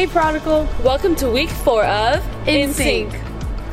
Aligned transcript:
Hey, 0.00 0.06
Prodigal. 0.06 0.66
Welcome 0.82 1.14
to 1.16 1.30
week 1.30 1.50
four 1.50 1.84
of 1.84 2.24
In 2.48 2.72
Sync. 2.72 3.12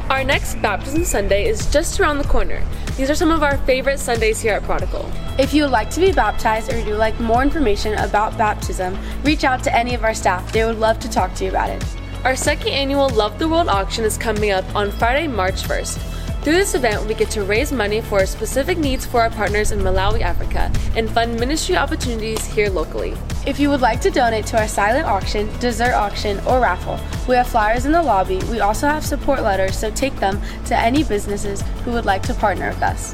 Our 0.10 0.26
next 0.26 0.62
Baptism 0.62 1.06
Sunday 1.06 1.48
is 1.48 1.72
just 1.72 2.02
around 2.02 2.18
the 2.18 2.26
corner. 2.26 2.62
These 2.98 3.10
are 3.10 3.16
some 3.16 3.32
of 3.32 3.44
our 3.44 3.58
favorite 3.60 3.98
Sundays 3.98 4.42
here 4.42 4.52
at 4.52 4.64
Prodigal. 4.64 5.10
If 5.40 5.54
you 5.54 5.64
would 5.64 5.72
like 5.72 5.90
to 5.92 6.02
be 6.02 6.12
baptized 6.12 6.74
or 6.74 6.80
you'd 6.80 6.98
like 6.98 7.18
more 7.22 7.42
information 7.44 7.94
about 7.94 8.38
baptism, 8.38 9.00
reach 9.24 9.46
out 9.46 9.64
to 9.64 9.74
any 9.74 9.96
of 9.96 10.04
our 10.04 10.14
staff. 10.14 10.52
They 10.52 10.66
would 10.66 10.80
love 10.80 11.00
to 11.00 11.10
talk 11.10 11.34
to 11.36 11.46
you 11.46 11.50
about 11.50 11.70
it. 11.70 11.82
Our 12.26 12.36
second 12.36 12.74
annual 12.74 13.08
Love 13.08 13.40
the 13.40 13.48
World 13.48 13.70
auction 13.70 14.04
is 14.04 14.18
coming 14.18 14.52
up 14.52 14.66
on 14.76 14.92
Friday, 14.92 15.30
March 15.30 15.64
1st. 15.64 16.17
Through 16.48 16.60
this 16.60 16.76
event, 16.76 17.06
we 17.06 17.14
get 17.14 17.30
to 17.32 17.44
raise 17.44 17.74
money 17.74 18.00
for 18.00 18.26
specific 18.26 18.78
needs 18.78 19.06
for 19.06 19.20
our 19.20 19.30
partners 19.30 19.74
in 19.74 19.80
Malawi, 19.80 20.22
Africa, 20.22 20.72
and 20.96 21.12
fund 21.12 21.38
ministry 21.38 21.76
opportunities 21.76 22.46
here 22.46 22.70
locally. 22.70 23.18
If 23.46 23.60
you 23.60 23.70
would 23.70 23.82
like 23.82 24.00
to 24.00 24.10
donate 24.10 24.46
to 24.46 24.58
our 24.58 24.68
silent 24.70 25.08
auction, 25.08 25.50
dessert 25.60 25.92
auction, 25.92 26.40
or 26.48 26.62
raffle, 26.62 27.02
we 27.28 27.36
have 27.36 27.50
flyers 27.50 27.86
in 27.86 27.92
the 27.92 28.02
lobby. 28.02 28.38
We 28.50 28.62
also 28.62 28.88
have 28.88 29.06
support 29.06 29.42
letters, 29.42 29.78
so 29.78 29.92
take 29.92 30.16
them 30.22 30.42
to 30.68 30.80
any 30.80 31.04
businesses 31.04 31.64
who 31.84 31.92
would 31.92 32.06
like 32.06 32.24
to 32.24 32.34
partner 32.34 32.70
with 32.70 32.82
us. 32.82 33.14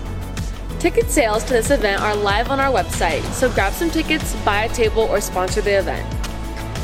Ticket 0.77 1.09
sales 1.09 1.43
to 1.45 1.53
this 1.53 1.71
event 1.71 2.03
are 2.03 2.15
live 2.15 2.51
on 2.51 2.59
our 2.59 2.71
website, 2.71 3.23
so 3.33 3.51
grab 3.51 3.73
some 3.73 3.89
tickets, 3.89 4.35
buy 4.45 4.65
a 4.65 4.69
table, 4.75 5.07
or 5.09 5.19
sponsor 5.19 5.61
the 5.61 5.79
event. 5.79 6.05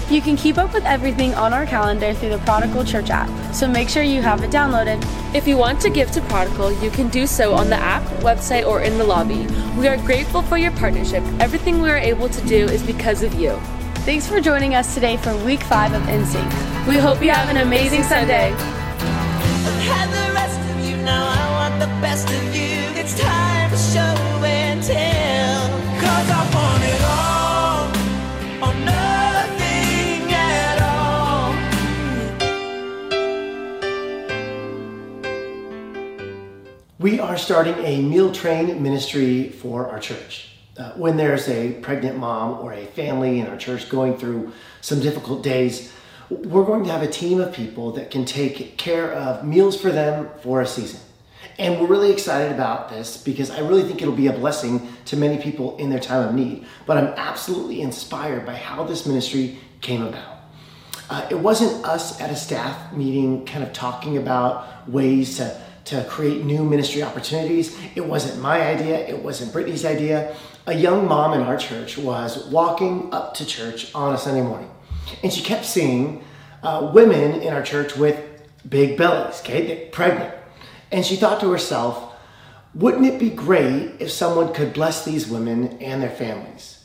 You 0.09 0.22
can 0.22 0.36
keep 0.36 0.58
up 0.58 0.73
with 0.73 0.86
everything 0.86 1.36
on 1.36 1.54
our 1.54 1.68
calendar 1.68 2.16
through 2.16 2.30
the 2.30 2.40
Prodigal 2.40 2.84
Church 2.84 3.12
app, 3.12 3.30
so 3.54 3.67
make 3.67 3.88
sure 3.88 4.02
you 4.02 4.23
have 4.23 4.44
it 4.44 4.50
downloaded. 4.50 5.00
If 5.36 5.48
you 5.48 5.55
want 5.55 5.80
to 5.81 5.90
give 5.91 6.12
to 6.13 6.22
Prodigal, 6.22 6.72
you 6.81 6.90
can 6.90 7.09
do 7.09 7.27
so 7.27 7.54
on 7.54 7.70
the 7.70 7.76
app, 7.76 8.02
website, 8.23 8.66
or 8.66 8.81
in 8.81 8.98
the 8.98 9.03
lobby. 9.03 9.45
We 9.77 9.88
are 9.88 9.98
grateful 9.98 10.42
for 10.42 10.58
your 10.58 10.72
partnership. 10.72 11.23
Everything 11.39 11.80
we 11.80 11.92
are 11.92 11.97
able 11.97 12.28
to 12.28 12.47
do 12.47 12.66
is 12.66 12.81
because 12.81 13.22
of 13.22 13.36
you. 13.36 13.52
Thanks 13.97 14.28
for 14.28 14.42
joining 14.42 14.73
us 14.73 14.95
today 14.95 15.17
for 15.17 15.38
week 15.45 15.61
five 15.61 15.94
of 15.94 16.09
In 16.09 16.25
Sync. 16.25 16.52
We 16.88 16.97
hope 16.97 17.22
you 17.22 17.30
have 17.30 17.50
an 17.50 17.58
amazing 17.58 18.02
Sunday. 18.02 18.52
I've 18.52 19.81
had 19.84 20.08
the 20.09 20.34
rest 20.34 20.59
of 20.59 20.89
you, 20.89 20.97
now 21.03 21.23
I 21.23 21.69
want 21.69 21.80
the 21.80 22.02
best 22.02 22.28
of 22.28 22.56
you. 22.56 23.00
It's 23.00 23.19
time 23.19 23.48
We 37.00 37.17
are 37.22 37.38
starting 37.38 37.75
a 37.75 38.02
meal 38.02 38.30
train 38.33 38.83
ministry 38.83 39.47
for 39.47 39.88
our 39.88 40.02
church. 40.02 40.50
Uh, 40.78 40.92
when 40.95 41.16
there's 41.16 41.47
a 41.47 41.72
pregnant 41.75 42.17
mom 42.17 42.59
or 42.59 42.73
a 42.73 42.86
family 42.88 43.39
in 43.39 43.47
our 43.47 43.56
church 43.56 43.88
going 43.88 44.17
through 44.17 44.52
some 44.81 45.00
difficult 45.00 45.41
days, 45.41 45.94
we're 46.30 46.66
going 46.66 46.83
to 46.83 46.91
have 46.91 47.02
a 47.02 47.08
team 47.08 47.39
of 47.39 47.53
people 47.53 47.94
that 47.94 48.11
can 48.11 48.25
take 48.25 48.78
care 48.78 49.14
of 49.14 49.45
meals 49.45 49.80
for 49.80 49.94
them 49.94 50.28
for 50.44 50.59
a 50.59 50.67
season. 50.67 51.00
And 51.58 51.80
we're 51.80 51.88
really 51.88 52.11
excited 52.11 52.52
about 52.52 52.89
this 52.89 53.16
because 53.16 53.50
I 53.50 53.59
really 53.61 53.84
think 53.84 54.02
it'll 54.02 54.13
be 54.13 54.28
a 54.28 54.34
blessing 54.34 54.89
to 55.06 55.16
many 55.16 55.41
people 55.41 55.78
in 55.78 55.89
their 55.89 56.02
time 56.02 56.28
of 56.28 56.36
need. 56.36 56.66
But 56.86 56.97
I'm 56.97 57.13
absolutely 57.16 57.80
inspired 57.80 58.45
by 58.45 58.56
how 58.56 58.84
this 58.84 59.06
ministry 59.06 59.58
came 59.80 60.02
about. 60.02 60.39
Uh, 61.09 61.25
it 61.31 61.39
wasn't 61.39 61.86
us 61.86 62.19
at 62.19 62.30
a 62.30 62.36
staff 62.36 62.91
meeting 62.91 63.45
kind 63.45 63.63
of 63.63 63.72
talking 63.72 64.17
about 64.17 64.89
ways 64.89 65.38
to, 65.38 65.61
to 65.90 66.04
create 66.06 66.44
new 66.45 66.64
ministry 66.64 67.04
opportunities. 67.04 67.78
It 67.95 68.06
wasn't 68.06 68.42
my 68.42 68.62
idea, 68.62 68.98
it 69.08 69.22
wasn't 69.22 69.54
Brittany's 69.54 69.86
idea. 69.86 70.36
A 70.68 70.73
young 70.73 71.08
mom 71.08 71.34
in 71.34 71.42
our 71.42 71.58
church 71.58 71.98
was 71.98 72.46
walking 72.48 73.14
up 73.14 73.34
to 73.36 73.46
church 73.46 73.94
on 73.96 74.14
a 74.14 74.18
Sunday 74.18 74.41
morning, 74.41 74.69
and 75.24 75.31
she 75.31 75.41
kept 75.41 75.66
seeing 75.66 76.24
uh, 76.63 76.91
women 76.94 77.41
in 77.41 77.53
our 77.53 77.63
church 77.63 77.96
with 77.96 78.18
big 78.68 78.97
bellies, 78.97 79.40
okay, 79.41 79.66
they're 79.66 79.90
pregnant. 79.90 80.34
And 80.91 81.06
she 81.06 81.16
thought 81.16 81.40
to 81.41 81.52
herself, 81.52 82.13
wouldn't 82.75 83.06
it 83.06 83.19
be 83.19 83.30
great 83.30 83.94
if 84.00 84.12
someone 84.12 84.53
could 84.53 84.74
bless 84.74 85.06
these 85.06 85.28
women 85.28 85.78
and 85.81 86.02
their 86.03 86.09
families? 86.09 86.80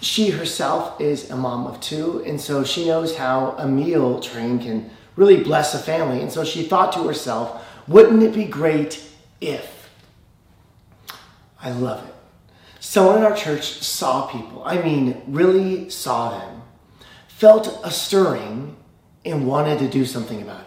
she 0.00 0.30
herself 0.30 1.00
is 1.00 1.30
a 1.30 1.36
mom 1.36 1.66
of 1.66 1.80
two, 1.80 2.22
and 2.24 2.40
so 2.40 2.62
she 2.62 2.86
knows 2.86 3.16
how 3.16 3.54
a 3.58 3.66
meal 3.66 4.20
train 4.20 4.58
can 4.58 4.90
really 5.16 5.42
bless 5.42 5.74
a 5.74 5.78
family. 5.78 6.20
And 6.20 6.30
so 6.30 6.44
she 6.44 6.62
thought 6.62 6.92
to 6.92 7.06
herself, 7.06 7.64
wouldn't 7.88 8.22
it 8.22 8.34
be 8.34 8.44
great 8.44 9.02
if? 9.40 9.90
I 11.60 11.70
love 11.70 12.06
it. 12.06 12.14
Someone 12.80 13.18
in 13.18 13.24
our 13.24 13.34
church 13.34 13.64
saw 13.82 14.26
people, 14.26 14.62
I 14.64 14.80
mean, 14.80 15.22
really 15.26 15.90
saw 15.90 16.38
them, 16.38 16.62
felt 17.26 17.80
a 17.84 17.90
stirring, 17.90 18.76
and 19.24 19.46
wanted 19.46 19.78
to 19.80 19.88
do 19.88 20.04
something 20.04 20.40
about 20.42 20.60
it. 20.60 20.66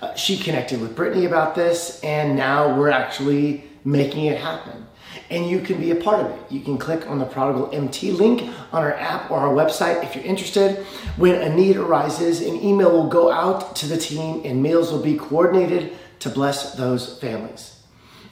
Uh, 0.00 0.14
she 0.14 0.36
connected 0.36 0.80
with 0.80 0.96
Brittany 0.96 1.26
about 1.26 1.54
this, 1.54 2.00
and 2.02 2.36
now 2.36 2.76
we're 2.76 2.90
actually 2.90 3.64
making 3.84 4.26
it 4.26 4.38
happen. 4.38 4.86
And 5.30 5.48
you 5.48 5.60
can 5.60 5.80
be 5.80 5.90
a 5.90 5.96
part 5.96 6.20
of 6.20 6.30
it. 6.30 6.52
You 6.52 6.60
can 6.60 6.78
click 6.78 7.08
on 7.08 7.18
the 7.18 7.24
Prodigal 7.24 7.70
MT 7.72 8.12
link 8.12 8.42
on 8.72 8.82
our 8.82 8.94
app 8.94 9.30
or 9.30 9.38
our 9.38 9.54
website 9.54 10.02
if 10.02 10.14
you're 10.14 10.24
interested. 10.24 10.78
When 11.16 11.34
a 11.34 11.54
need 11.54 11.76
arises, 11.76 12.40
an 12.40 12.56
email 12.62 12.90
will 12.90 13.08
go 13.08 13.30
out 13.30 13.76
to 13.76 13.86
the 13.86 13.96
team 13.96 14.42
and 14.44 14.62
meals 14.62 14.90
will 14.90 15.02
be 15.02 15.16
coordinated 15.16 15.96
to 16.22 16.30
bless 16.30 16.74
those 16.74 17.18
families. 17.18 17.80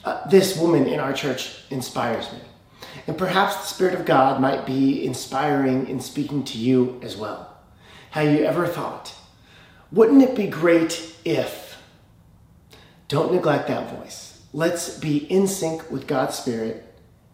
Uh, 0.05 0.27
this 0.28 0.56
woman 0.56 0.87
in 0.87 1.01
our 1.01 1.12
church 1.12 1.65
inspires 1.71 2.33
me. 2.33 2.39
And 3.06 3.19
perhaps 3.19 3.56
the 3.56 3.67
Spirit 3.67 3.95
of 3.95 4.06
God 4.06 4.41
might 4.41 4.65
be 4.65 5.05
inspiring 5.05 5.89
and 5.89 6.03
speaking 6.03 6.45
to 6.45 6.59
you 6.59 7.01
as 7.03 7.17
well. 7.17 7.59
Have 8.11 8.33
you 8.33 8.45
ever 8.45 8.67
thought, 8.67 9.15
wouldn't 9.93 10.23
it 10.23 10.37
be 10.37 10.47
great 10.47 11.17
if? 11.25 11.77
Don't 13.09 13.33
neglect 13.33 13.67
that 13.69 13.97
voice. 13.97 14.41
Let's 14.53 14.99
be 14.99 15.19
in 15.31 15.49
sync 15.49 15.91
with 15.91 16.07
God's 16.07 16.37
Spirit 16.37 16.84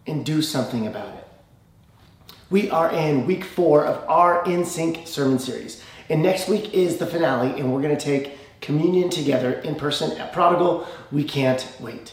and 0.07 0.25
do 0.25 0.41
something 0.41 0.87
about 0.87 1.15
it. 1.15 1.29
We 2.49 2.71
are 2.71 2.91
in 2.91 3.27
week 3.27 3.45
four 3.45 3.85
of 3.85 4.09
our 4.09 4.45
In 4.47 4.65
Sync 4.65 5.07
sermon 5.07 5.39
series. 5.39 5.83
And 6.09 6.23
next 6.23 6.49
week 6.49 6.73
is 6.73 6.97
the 6.97 7.07
finale, 7.07 7.59
and 7.59 7.73
we're 7.73 7.83
going 7.83 7.97
to 7.97 8.03
take 8.03 8.36
communion 8.61 9.11
together 9.11 9.53
in 9.53 9.75
person 9.75 10.17
at 10.19 10.33
Prodigal. 10.33 10.87
We 11.13 11.25
can't 11.25 11.67
wait. 11.81 12.13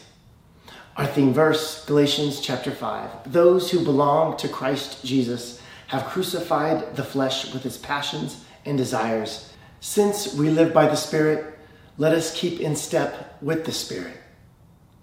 Our 0.96 1.06
theme 1.06 1.32
verse, 1.32 1.84
Galatians 1.86 2.40
chapter 2.40 2.70
5. 2.70 3.32
Those 3.32 3.70
who 3.70 3.84
belong 3.84 4.36
to 4.36 4.48
Christ 4.48 5.04
Jesus 5.04 5.60
have 5.88 6.06
crucified 6.06 6.94
the 6.96 7.04
flesh 7.04 7.52
with 7.52 7.66
its 7.66 7.76
passions 7.76 8.44
and 8.64 8.78
desires. 8.78 9.52
Since 9.80 10.34
we 10.34 10.50
live 10.50 10.72
by 10.72 10.86
the 10.86 10.94
Spirit, 10.94 11.58
let 11.98 12.12
us 12.12 12.38
keep 12.38 12.60
in 12.60 12.76
step 12.76 13.36
with 13.42 13.64
the 13.64 13.72
Spirit. 13.72 14.16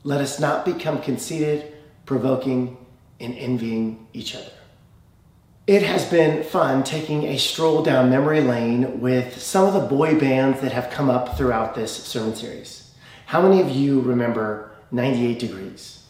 Let 0.03 0.21
us 0.21 0.39
not 0.39 0.65
become 0.65 1.01
conceited, 1.01 1.73
provoking, 2.05 2.77
and 3.19 3.35
envying 3.37 4.07
each 4.13 4.35
other. 4.35 4.51
It 5.67 5.83
has 5.83 6.05
been 6.05 6.43
fun 6.43 6.83
taking 6.83 7.23
a 7.25 7.37
stroll 7.37 7.83
down 7.83 8.09
memory 8.09 8.41
lane 8.41 8.99
with 8.99 9.39
some 9.39 9.67
of 9.67 9.75
the 9.75 9.95
boy 9.95 10.19
bands 10.19 10.59
that 10.61 10.71
have 10.71 10.89
come 10.89 11.07
up 11.07 11.37
throughout 11.37 11.75
this 11.75 11.91
sermon 11.91 12.35
series. 12.35 12.91
How 13.27 13.43
many 13.43 13.61
of 13.61 13.69
you 13.69 14.01
remember 14.01 14.71
98 14.91 15.37
Degrees? 15.37 16.03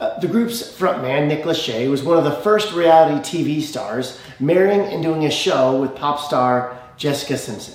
Uh, 0.00 0.18
the 0.18 0.26
group's 0.26 0.62
frontman, 0.62 1.28
Nick 1.28 1.42
Lachey, 1.42 1.90
was 1.90 2.02
one 2.02 2.16
of 2.16 2.24
the 2.24 2.36
first 2.36 2.72
reality 2.72 3.20
TV 3.20 3.60
stars, 3.60 4.18
marrying 4.40 4.80
and 4.80 5.02
doing 5.02 5.26
a 5.26 5.30
show 5.30 5.78
with 5.78 5.94
pop 5.94 6.18
star 6.18 6.78
Jessica 6.96 7.36
Simpson. 7.36 7.74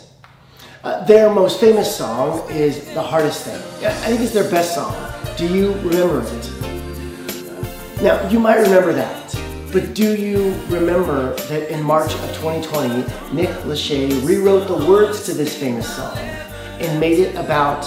Uh, 0.83 1.05
their 1.05 1.29
most 1.29 1.59
famous 1.59 1.95
song 1.95 2.49
is 2.49 2.83
The 2.95 3.01
Hardest 3.01 3.45
Thing. 3.45 3.61
I 3.87 3.91
think 3.91 4.21
it's 4.21 4.33
their 4.33 4.49
best 4.49 4.73
song. 4.73 4.95
Do 5.37 5.47
you 5.47 5.73
remember 5.73 6.23
it? 6.25 8.01
Now, 8.01 8.27
you 8.29 8.39
might 8.39 8.57
remember 8.57 8.91
that, 8.93 9.28
but 9.71 9.93
do 9.93 10.15
you 10.15 10.55
remember 10.67 11.35
that 11.35 11.69
in 11.69 11.83
March 11.83 12.11
of 12.11 12.35
2020, 12.37 13.03
Nick 13.35 13.49
Lachey 13.65 14.09
rewrote 14.25 14.67
the 14.67 14.85
words 14.87 15.25
to 15.25 15.33
this 15.33 15.55
famous 15.55 15.95
song 15.95 16.17
and 16.17 16.99
made 16.99 17.19
it 17.19 17.35
about 17.35 17.83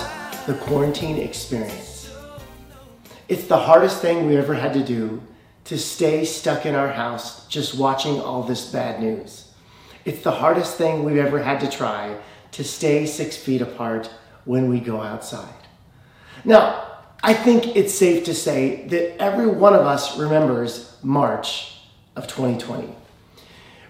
the 0.46 0.54
quarantine 0.54 1.18
experience? 1.18 2.14
It's 3.28 3.48
the 3.48 3.58
hardest 3.58 4.00
thing 4.00 4.28
we 4.28 4.36
ever 4.36 4.54
had 4.54 4.72
to 4.74 4.84
do 4.84 5.22
to 5.64 5.76
stay 5.76 6.24
stuck 6.24 6.66
in 6.66 6.76
our 6.76 6.88
house 6.88 7.48
just 7.48 7.76
watching 7.76 8.20
all 8.20 8.44
this 8.44 8.70
bad 8.70 9.00
news. 9.00 9.50
It's 10.04 10.22
the 10.22 10.30
hardest 10.30 10.76
thing 10.76 11.02
we've 11.02 11.16
ever 11.16 11.42
had 11.42 11.58
to 11.60 11.70
try 11.70 12.16
to 12.52 12.62
stay 12.62 13.06
six 13.06 13.36
feet 13.36 13.60
apart 13.60 14.08
when 14.44 14.68
we 14.68 14.78
go 14.78 15.00
outside. 15.00 15.66
Now, 16.44 16.92
I 17.24 17.34
think 17.34 17.76
it's 17.76 17.94
safe 17.94 18.24
to 18.24 18.34
say 18.34 18.86
that 18.88 19.20
every 19.20 19.46
one 19.46 19.74
of 19.74 19.86
us 19.86 20.18
remembers 20.18 20.96
March 21.02 21.71
of 22.16 22.26
2020. 22.26 22.94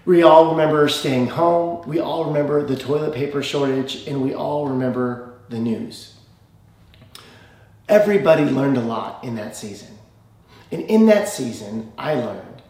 We 0.05 0.23
all 0.23 0.51
remember 0.51 0.89
staying 0.89 1.27
home, 1.27 1.87
we 1.87 1.99
all 1.99 2.25
remember 2.25 2.65
the 2.65 2.75
toilet 2.75 3.13
paper 3.13 3.41
shortage, 3.41 4.05
and 4.07 4.21
we 4.21 4.33
all 4.33 4.67
remember 4.67 5.39
the 5.49 5.59
news. 5.59 6.15
Everybody 7.87 8.43
learned 8.43 8.77
a 8.77 8.81
lot 8.81 9.23
in 9.23 9.35
that 9.35 9.55
season. 9.55 9.97
And 10.71 10.81
in 10.83 11.05
that 11.05 11.29
season, 11.29 11.93
I 11.97 12.15
learned 12.15 12.61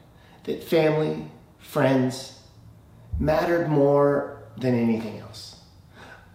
that 0.43 0.63
family, 0.63 1.25
friends, 1.57 2.39
mattered 3.19 3.69
more 3.69 4.43
than 4.57 4.75
anything 4.75 5.19
else. 5.19 5.61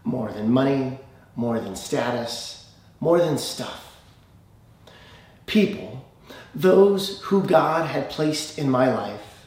More 0.05 0.33
than 0.33 0.51
money, 0.51 0.99
more 1.37 1.61
than 1.61 1.77
status, 1.77 2.71
more 3.01 3.19
than 3.19 3.39
stuff. 3.39 3.97
People, 5.47 5.98
those 6.55 7.21
who 7.23 7.43
God 7.43 7.87
had 7.87 8.11
placed 8.11 8.59
in 8.59 8.71
my 8.71 8.93
life, 8.93 9.47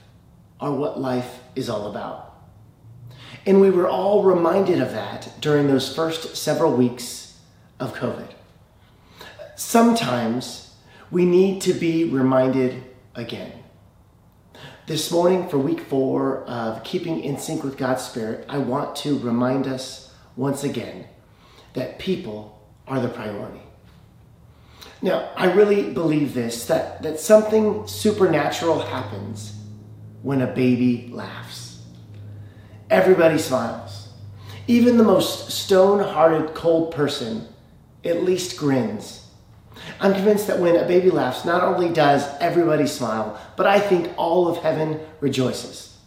are 0.59 0.71
what 0.71 0.99
life 0.99 1.39
is 1.55 1.69
all 1.69 1.89
about. 1.89 2.35
And 3.45 3.59
we 3.59 3.71
were 3.71 3.89
all 3.89 4.23
reminded 4.23 4.79
of 4.79 4.91
that 4.91 5.33
during 5.41 5.67
those 5.67 5.93
first 5.93 6.35
several 6.35 6.71
weeks 6.73 7.39
of 7.79 7.95
COVID. 7.95 8.29
Sometimes 9.55 10.75
we 11.09 11.25
need 11.25 11.61
to 11.63 11.73
be 11.73 12.03
reminded 12.03 12.83
again. 13.15 13.51
This 14.85 15.11
morning, 15.11 15.49
for 15.49 15.57
week 15.57 15.81
four 15.81 16.43
of 16.43 16.83
Keeping 16.83 17.23
in 17.23 17.37
Sync 17.37 17.63
with 17.63 17.77
God's 17.77 18.03
Spirit, 18.03 18.45
I 18.47 18.59
want 18.59 18.95
to 18.97 19.17
remind 19.17 19.67
us 19.67 20.13
once 20.35 20.63
again 20.63 21.05
that 21.73 21.97
people 21.97 22.67
are 22.87 22.99
the 22.99 23.07
priority. 23.07 23.61
Now, 25.01 25.31
I 25.35 25.51
really 25.51 25.91
believe 25.91 26.33
this 26.33 26.65
that, 26.65 27.01
that 27.01 27.19
something 27.19 27.87
supernatural 27.87 28.79
happens 28.79 29.55
when 30.21 30.41
a 30.41 30.47
baby 30.47 31.09
laughs. 31.11 31.81
Everybody 32.89 33.37
smiles. 33.37 34.09
Even 34.67 34.97
the 34.97 35.03
most 35.03 35.51
stone 35.51 35.99
hearted, 35.99 36.53
cold 36.53 36.93
person 36.93 37.47
at 38.03 38.23
least 38.23 38.57
grins 38.57 39.21
I'm 39.99 40.13
convinced 40.13 40.47
that 40.47 40.59
when 40.59 40.75
a 40.75 40.87
baby 40.87 41.09
laughs, 41.09 41.45
not 41.45 41.63
only 41.63 41.89
does 41.89 42.27
everybody 42.39 42.87
smile, 42.87 43.39
but 43.55 43.67
I 43.67 43.79
think 43.79 44.11
all 44.17 44.47
of 44.47 44.57
heaven 44.57 44.99
rejoices. 45.19 45.97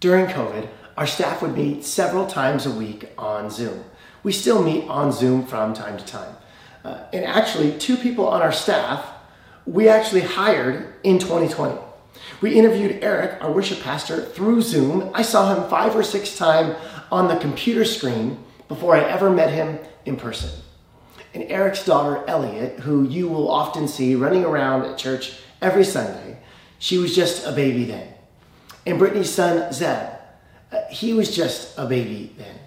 During 0.00 0.26
COVID, 0.26 0.68
our 0.96 1.06
staff 1.06 1.42
would 1.42 1.56
meet 1.56 1.84
several 1.84 2.26
times 2.26 2.66
a 2.66 2.70
week 2.70 3.10
on 3.16 3.50
Zoom. 3.50 3.84
We 4.22 4.32
still 4.32 4.62
meet 4.62 4.88
on 4.88 5.12
Zoom 5.12 5.46
from 5.46 5.74
time 5.74 5.98
to 5.98 6.04
time. 6.04 6.36
Uh, 6.84 7.04
and 7.12 7.24
actually, 7.24 7.78
two 7.78 7.96
people 7.96 8.26
on 8.26 8.42
our 8.42 8.52
staff 8.52 9.06
we 9.66 9.88
actually 9.88 10.22
hired 10.22 10.94
in 11.02 11.18
2020. 11.18 11.78
We 12.40 12.54
interviewed 12.54 12.98
Eric, 13.02 13.42
our 13.42 13.52
worship 13.52 13.80
pastor, 13.80 14.22
through 14.24 14.62
Zoom. 14.62 15.10
I 15.14 15.22
saw 15.22 15.54
him 15.54 15.68
five 15.68 15.94
or 15.94 16.02
six 16.02 16.36
times 16.36 16.76
on 17.12 17.28
the 17.28 17.36
computer 17.36 17.84
screen 17.84 18.42
before 18.68 18.96
I 18.96 19.02
ever 19.02 19.30
met 19.30 19.52
him 19.52 19.78
in 20.06 20.16
person 20.16 20.50
and 21.34 21.44
Eric's 21.44 21.84
daughter, 21.84 22.24
Elliot, 22.26 22.80
who 22.80 23.08
you 23.08 23.28
will 23.28 23.50
often 23.50 23.86
see 23.86 24.14
running 24.14 24.44
around 24.44 24.84
at 24.84 24.98
church 24.98 25.38
every 25.62 25.84
Sunday, 25.84 26.38
she 26.78 26.98
was 26.98 27.14
just 27.14 27.46
a 27.46 27.52
baby 27.52 27.84
then. 27.84 28.14
And 28.86 28.98
Brittany's 28.98 29.30
son, 29.30 29.72
Zeb, 29.72 30.14
uh, 30.72 30.80
he 30.90 31.12
was 31.12 31.34
just 31.34 31.76
a 31.78 31.86
baby 31.86 32.34
then. 32.36 32.58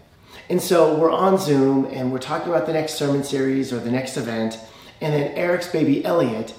And 0.50 0.62
so 0.62 0.98
we're 0.98 1.12
on 1.12 1.38
Zoom 1.38 1.86
and 1.86 2.12
we're 2.12 2.20
talking 2.20 2.50
about 2.50 2.66
the 2.66 2.74
next 2.74 2.96
sermon 2.96 3.24
series 3.24 3.72
or 3.72 3.80
the 3.80 3.92
next 3.92 4.18
event, 4.18 4.60
and 5.00 5.14
then 5.14 5.32
Eric's 5.36 5.68
baby, 5.68 6.04
Elliot, 6.04 6.54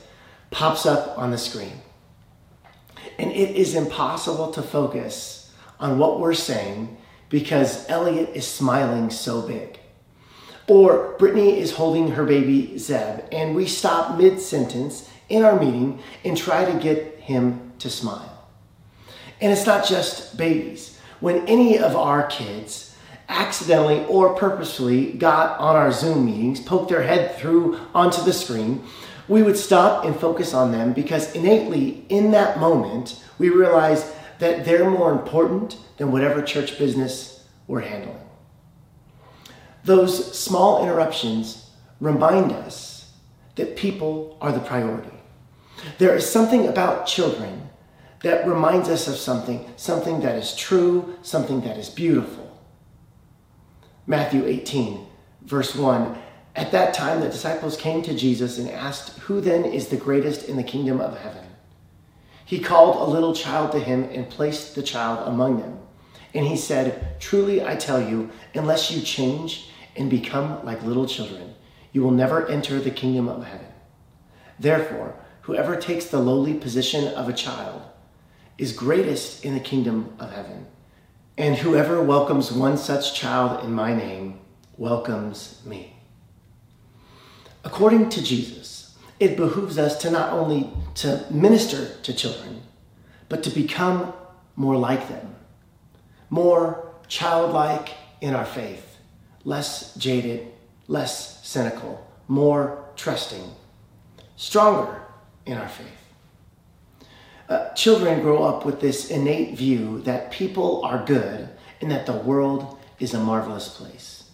pops 0.51 0.87
up 0.87 1.19
on 1.19 1.31
the 1.31 1.39
screen. 1.39 1.83
And 3.19 3.31
it 3.31 3.57
is 3.57 3.75
impossible 3.75 4.53
to 4.53 4.63
focus 4.63 5.53
on 5.79 5.99
what 5.99 6.21
we're 6.21 6.35
saying 6.35 6.97
because 7.29 7.89
Elliot 7.89 8.31
is 8.35 8.47
smiling 8.47 9.11
so 9.11 9.43
big. 9.43 9.79
Or 10.67 11.15
Brittany 11.19 11.59
is 11.59 11.73
holding 11.73 12.13
her 12.13 12.25
baby 12.25 12.79
Zeb, 12.79 13.25
and 13.31 13.55
we 13.55 13.67
stop 13.67 14.17
mid 14.17 14.41
sentence 14.41 15.11
in 15.29 15.45
our 15.45 15.59
meeting 15.59 16.01
and 16.25 16.37
try 16.37 16.65
to 16.65 16.79
get 16.79 17.19
him 17.19 17.73
to 17.81 17.91
smile. 17.91 18.49
And 19.41 19.53
it's 19.53 19.67
not 19.67 19.87
just 19.87 20.37
babies. 20.37 20.99
When 21.21 21.47
any 21.47 21.79
of 21.79 21.97
our 21.97 22.27
kids 22.27 22.94
accidentally 23.35 24.05
or 24.07 24.35
purposefully 24.35 25.13
got 25.13 25.59
on 25.59 25.75
our 25.75 25.93
Zoom 25.93 26.25
meetings, 26.25 26.61
poked 26.61 26.89
their 26.89 27.03
head 27.03 27.37
through 27.37 27.79
onto 27.95 28.23
the 28.23 28.33
screen, 28.33 28.85
we 29.27 29.43
would 29.43 29.57
stop 29.57 30.05
and 30.05 30.15
focus 30.15 30.55
on 30.55 30.71
them 30.71 30.93
because 30.93 31.35
innately 31.35 32.05
in 32.09 32.31
that 32.31 32.59
moment, 32.59 33.23
we 33.39 33.49
realize 33.49 34.15
that 34.39 34.65
they're 34.65 34.89
more 34.89 35.13
important 35.13 35.79
than 35.97 36.13
whatever 36.13 36.43
church 36.43 36.79
business 36.79 37.45
we're 37.67 37.81
handling. 37.81 38.19
Those 39.85 40.39
small 40.39 40.83
interruptions 40.83 41.71
remind 42.01 42.53
us 42.53 43.13
that 43.57 43.77
people 43.77 44.37
are 44.41 44.53
the 44.53 44.61
priority. 44.61 45.11
There 45.99 46.15
is 46.15 46.29
something 46.29 46.69
about 46.69 47.07
children 47.07 47.69
that 48.23 48.47
reminds 48.47 48.89
us 48.89 49.09
of 49.09 49.17
something, 49.17 49.71
something 49.77 50.21
that 50.21 50.37
is 50.37 50.55
true, 50.57 51.17
something 51.23 51.61
that 51.63 51.77
is 51.77 51.91
beautiful. 51.91 52.44
Matthew 54.07 54.45
18, 54.45 55.07
verse 55.43 55.75
1. 55.75 56.19
At 56.57 56.73
that 56.73 56.93
time, 56.93 57.21
the 57.21 57.29
disciples 57.29 57.77
came 57.77 58.03
to 58.03 58.15
Jesus 58.15 58.59
and 58.59 58.71
asked, 58.71 59.19
Who 59.21 59.41
then 59.41 59.65
is 59.65 59.89
the 59.89 59.97
greatest 59.97 60.49
in 60.49 60.57
the 60.57 60.63
kingdom 60.63 61.01
of 61.01 61.19
heaven? 61.19 61.47
He 62.45 62.61
called 62.61 62.97
a 62.97 63.11
little 63.11 63.35
child 63.35 63.73
to 63.73 63.81
him 63.81 64.05
and 64.05 64.29
placed 64.29 64.75
the 64.75 64.83
child 64.83 65.27
among 65.27 65.59
them. 65.59 65.79
And 66.35 66.47
he 66.47 66.57
said, 66.57 67.19
Truly 67.19 67.65
I 67.65 67.77
tell 67.77 68.01
you, 68.01 68.31
unless 68.55 68.91
you 68.91 69.01
change 69.01 69.71
and 69.97 70.11
become 70.11 70.65
like 70.65 70.83
little 70.83 71.07
children, 71.07 71.55
you 71.93 72.03
will 72.03 72.11
never 72.11 72.47
enter 72.49 72.81
the 72.81 72.91
kingdom 72.91 73.29
of 73.29 73.45
heaven. 73.45 73.67
Therefore, 74.59 75.15
whoever 75.43 75.77
takes 75.77 76.07
the 76.07 76.21
lowly 76.21 76.55
position 76.55 77.09
of 77.15 77.29
a 77.29 77.33
child 77.33 77.83
is 78.59 78.73
greatest 78.73 79.45
in 79.45 79.55
the 79.55 79.61
kingdom 79.61 80.15
of 80.19 80.31
heaven. 80.31 80.67
And 81.37 81.57
whoever 81.57 82.03
welcomes 82.03 82.53
one 82.53 82.77
such 82.77 83.15
child 83.15 83.65
in 83.65 83.73
my 83.73 83.95
name 83.95 84.39
welcomes 84.77 85.61
me. 85.65 85.97
According 87.65 88.11
to 88.11 88.23
Jesus, 88.23 88.97
it 89.19 89.37
behooves 89.37 89.79
us 89.79 89.97
to 90.03 90.11
not 90.11 90.33
only 90.33 90.71
to 90.97 91.25
minister 91.31 91.97
to 92.03 92.15
children, 92.15 92.63
but 93.29 93.43
to 93.43 93.51
become 93.51 94.13
more 94.55 94.77
like 94.77 95.09
them, 95.09 95.35
more 96.31 96.89
childlike 97.09 97.91
in 98.21 98.35
our 98.35 98.45
faith 98.45 98.95
less 99.45 99.95
jaded, 99.97 100.49
less 100.89 101.47
cynical, 101.47 102.11
more 102.29 102.85
trusting, 102.97 103.45
stronger 104.37 105.03
in 105.47 105.59
our 105.59 105.69
faith. 105.69 106.04
Uh, 107.49 107.69
children 107.75 108.21
grow 108.23 108.43
up 108.43 108.65
with 108.65 108.81
this 108.81 109.11
innate 109.11 109.57
view 109.57 110.01
that 110.03 110.31
people 110.31 110.83
are 110.85 111.05
good 111.05 111.49
and 111.81 111.91
that 111.91 112.07
the 112.07 112.13
world 112.13 112.79
is 112.99 113.13
a 113.13 113.21
marvelous 113.21 113.69
place. 113.69 114.31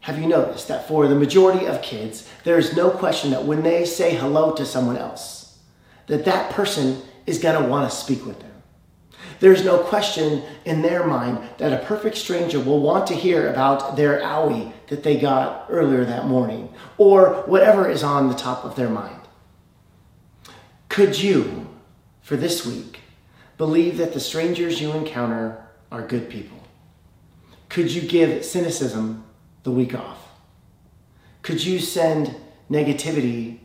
Have 0.00 0.18
you 0.18 0.26
noticed 0.26 0.68
that 0.68 0.88
for 0.88 1.06
the 1.06 1.14
majority 1.14 1.66
of 1.66 1.82
kids, 1.82 2.28
there 2.44 2.58
is 2.58 2.76
no 2.76 2.90
question 2.90 3.30
that 3.30 3.44
when 3.44 3.62
they 3.62 3.84
say 3.84 4.14
hello 4.14 4.54
to 4.54 4.64
someone 4.64 4.96
else, 4.96 5.58
that 6.06 6.24
that 6.24 6.50
person 6.50 7.02
is 7.26 7.38
going 7.38 7.62
to 7.62 7.68
want 7.68 7.90
to 7.90 7.96
speak 7.96 8.24
with 8.24 8.40
them. 8.40 8.48
There's 9.40 9.64
no 9.64 9.78
question 9.78 10.42
in 10.64 10.82
their 10.82 11.06
mind 11.06 11.40
that 11.58 11.72
a 11.72 11.84
perfect 11.84 12.16
stranger 12.16 12.58
will 12.58 12.80
want 12.80 13.06
to 13.08 13.14
hear 13.14 13.48
about 13.48 13.96
their 13.96 14.20
owie 14.20 14.72
that 14.88 15.02
they 15.02 15.18
got 15.18 15.66
earlier 15.68 16.04
that 16.04 16.26
morning 16.26 16.72
or 16.96 17.42
whatever 17.46 17.88
is 17.88 18.02
on 18.02 18.28
the 18.28 18.34
top 18.34 18.64
of 18.64 18.74
their 18.74 18.88
mind. 18.88 19.20
Could 20.88 21.20
you, 21.20 21.67
for 22.28 22.36
this 22.36 22.66
week, 22.66 23.00
believe 23.56 23.96
that 23.96 24.12
the 24.12 24.20
strangers 24.20 24.82
you 24.82 24.92
encounter 24.92 25.66
are 25.90 26.06
good 26.06 26.28
people? 26.28 26.58
Could 27.70 27.90
you 27.90 28.02
give 28.02 28.44
cynicism 28.44 29.24
the 29.62 29.70
week 29.70 29.94
off? 29.94 30.28
Could 31.40 31.64
you 31.64 31.78
send 31.78 32.36
negativity 32.70 33.60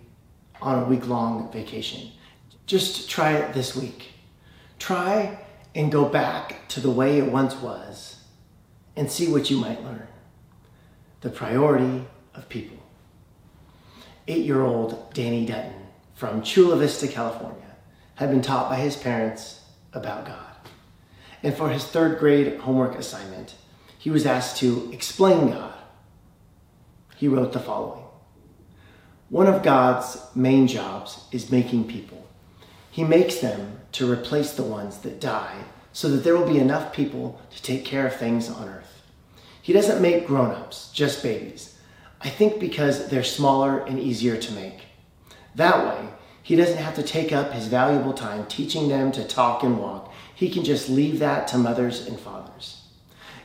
on 0.62 0.82
a 0.82 0.86
week 0.86 1.10
long 1.10 1.52
vacation? 1.52 2.12
Just 2.66 3.10
try 3.10 3.34
it 3.34 3.54
this 3.54 3.76
week. 3.76 4.14
Try 4.80 5.40
and 5.76 5.92
go 5.92 6.06
back 6.06 6.66
to 6.70 6.80
the 6.80 6.90
way 6.90 7.18
it 7.18 7.30
once 7.30 7.58
was 7.58 8.22
and 8.96 9.12
see 9.12 9.30
what 9.30 9.50
you 9.50 9.58
might 9.58 9.84
learn. 9.84 10.08
The 11.20 11.32
priority 11.32 12.06
of 12.34 12.48
people. 12.48 12.78
Eight 14.30 14.46
year 14.46 14.62
old 14.62 15.14
Danny 15.14 15.46
Dutton 15.46 15.74
from 16.14 16.44
Chula 16.44 16.78
Vista, 16.78 17.10
California, 17.10 17.63
had 18.16 18.30
been 18.30 18.42
taught 18.42 18.70
by 18.70 18.78
his 18.78 18.96
parents 18.96 19.62
about 19.94 20.26
God. 20.26 20.54
And 21.42 21.56
for 21.56 21.70
his 21.70 21.84
third 21.84 22.20
grade 22.20 22.60
homework 22.60 22.96
assignment, 22.96 23.56
he 23.98 24.10
was 24.10 24.26
asked 24.26 24.58
to 24.58 24.90
explain 24.92 25.52
God. 25.52 25.74
He 27.16 27.28
wrote 27.28 27.54
the 27.54 27.60
following 27.60 28.04
One 29.30 29.48
of 29.48 29.64
God's 29.64 30.18
main 30.36 30.68
jobs 30.68 31.26
is 31.32 31.52
making 31.52 31.88
people. 31.88 32.28
He 32.92 33.04
makes 33.04 33.38
them 33.38 33.80
to 33.94 34.12
replace 34.12 34.54
the 34.54 34.64
ones 34.64 35.00
that 35.00 35.20
die 35.20 35.64
so 35.94 36.10
that 36.10 36.24
there 36.24 36.36
will 36.36 36.48
be 36.48 36.60
enough 36.60 36.94
people 36.94 37.40
to 37.52 37.62
take 37.62 37.86
care 37.86 38.08
of 38.08 38.16
things 38.16 38.50
on 38.50 38.68
earth. 38.68 39.02
He 39.62 39.74
doesn't 39.74 40.02
make 40.02 40.28
grown 40.28 40.52
ups, 40.52 40.92
just 40.92 41.24
babies. 41.24 41.78
I 42.20 42.30
think 42.30 42.60
because 42.60 43.08
they're 43.08 43.24
smaller 43.24 43.80
and 43.80 44.00
easier 44.00 44.38
to 44.38 44.52
make. 44.54 44.82
That 45.56 45.86
way, 45.86 46.10
he 46.44 46.58
doesn't 46.58 46.78
have 46.78 46.96
to 46.96 47.04
take 47.04 47.32
up 47.32 47.54
his 47.54 47.68
valuable 47.68 48.14
time 48.14 48.46
teaching 48.48 48.90
them 48.90 49.14
to 49.14 49.24
talk 49.26 49.64
and 49.64 49.80
walk. 49.80 50.14
He 50.36 50.50
can 50.50 50.66
just 50.66 50.90
leave 50.90 51.20
that 51.20 51.48
to 51.48 51.58
mothers 51.58 52.06
and 52.06 52.20
fathers. 52.20 52.82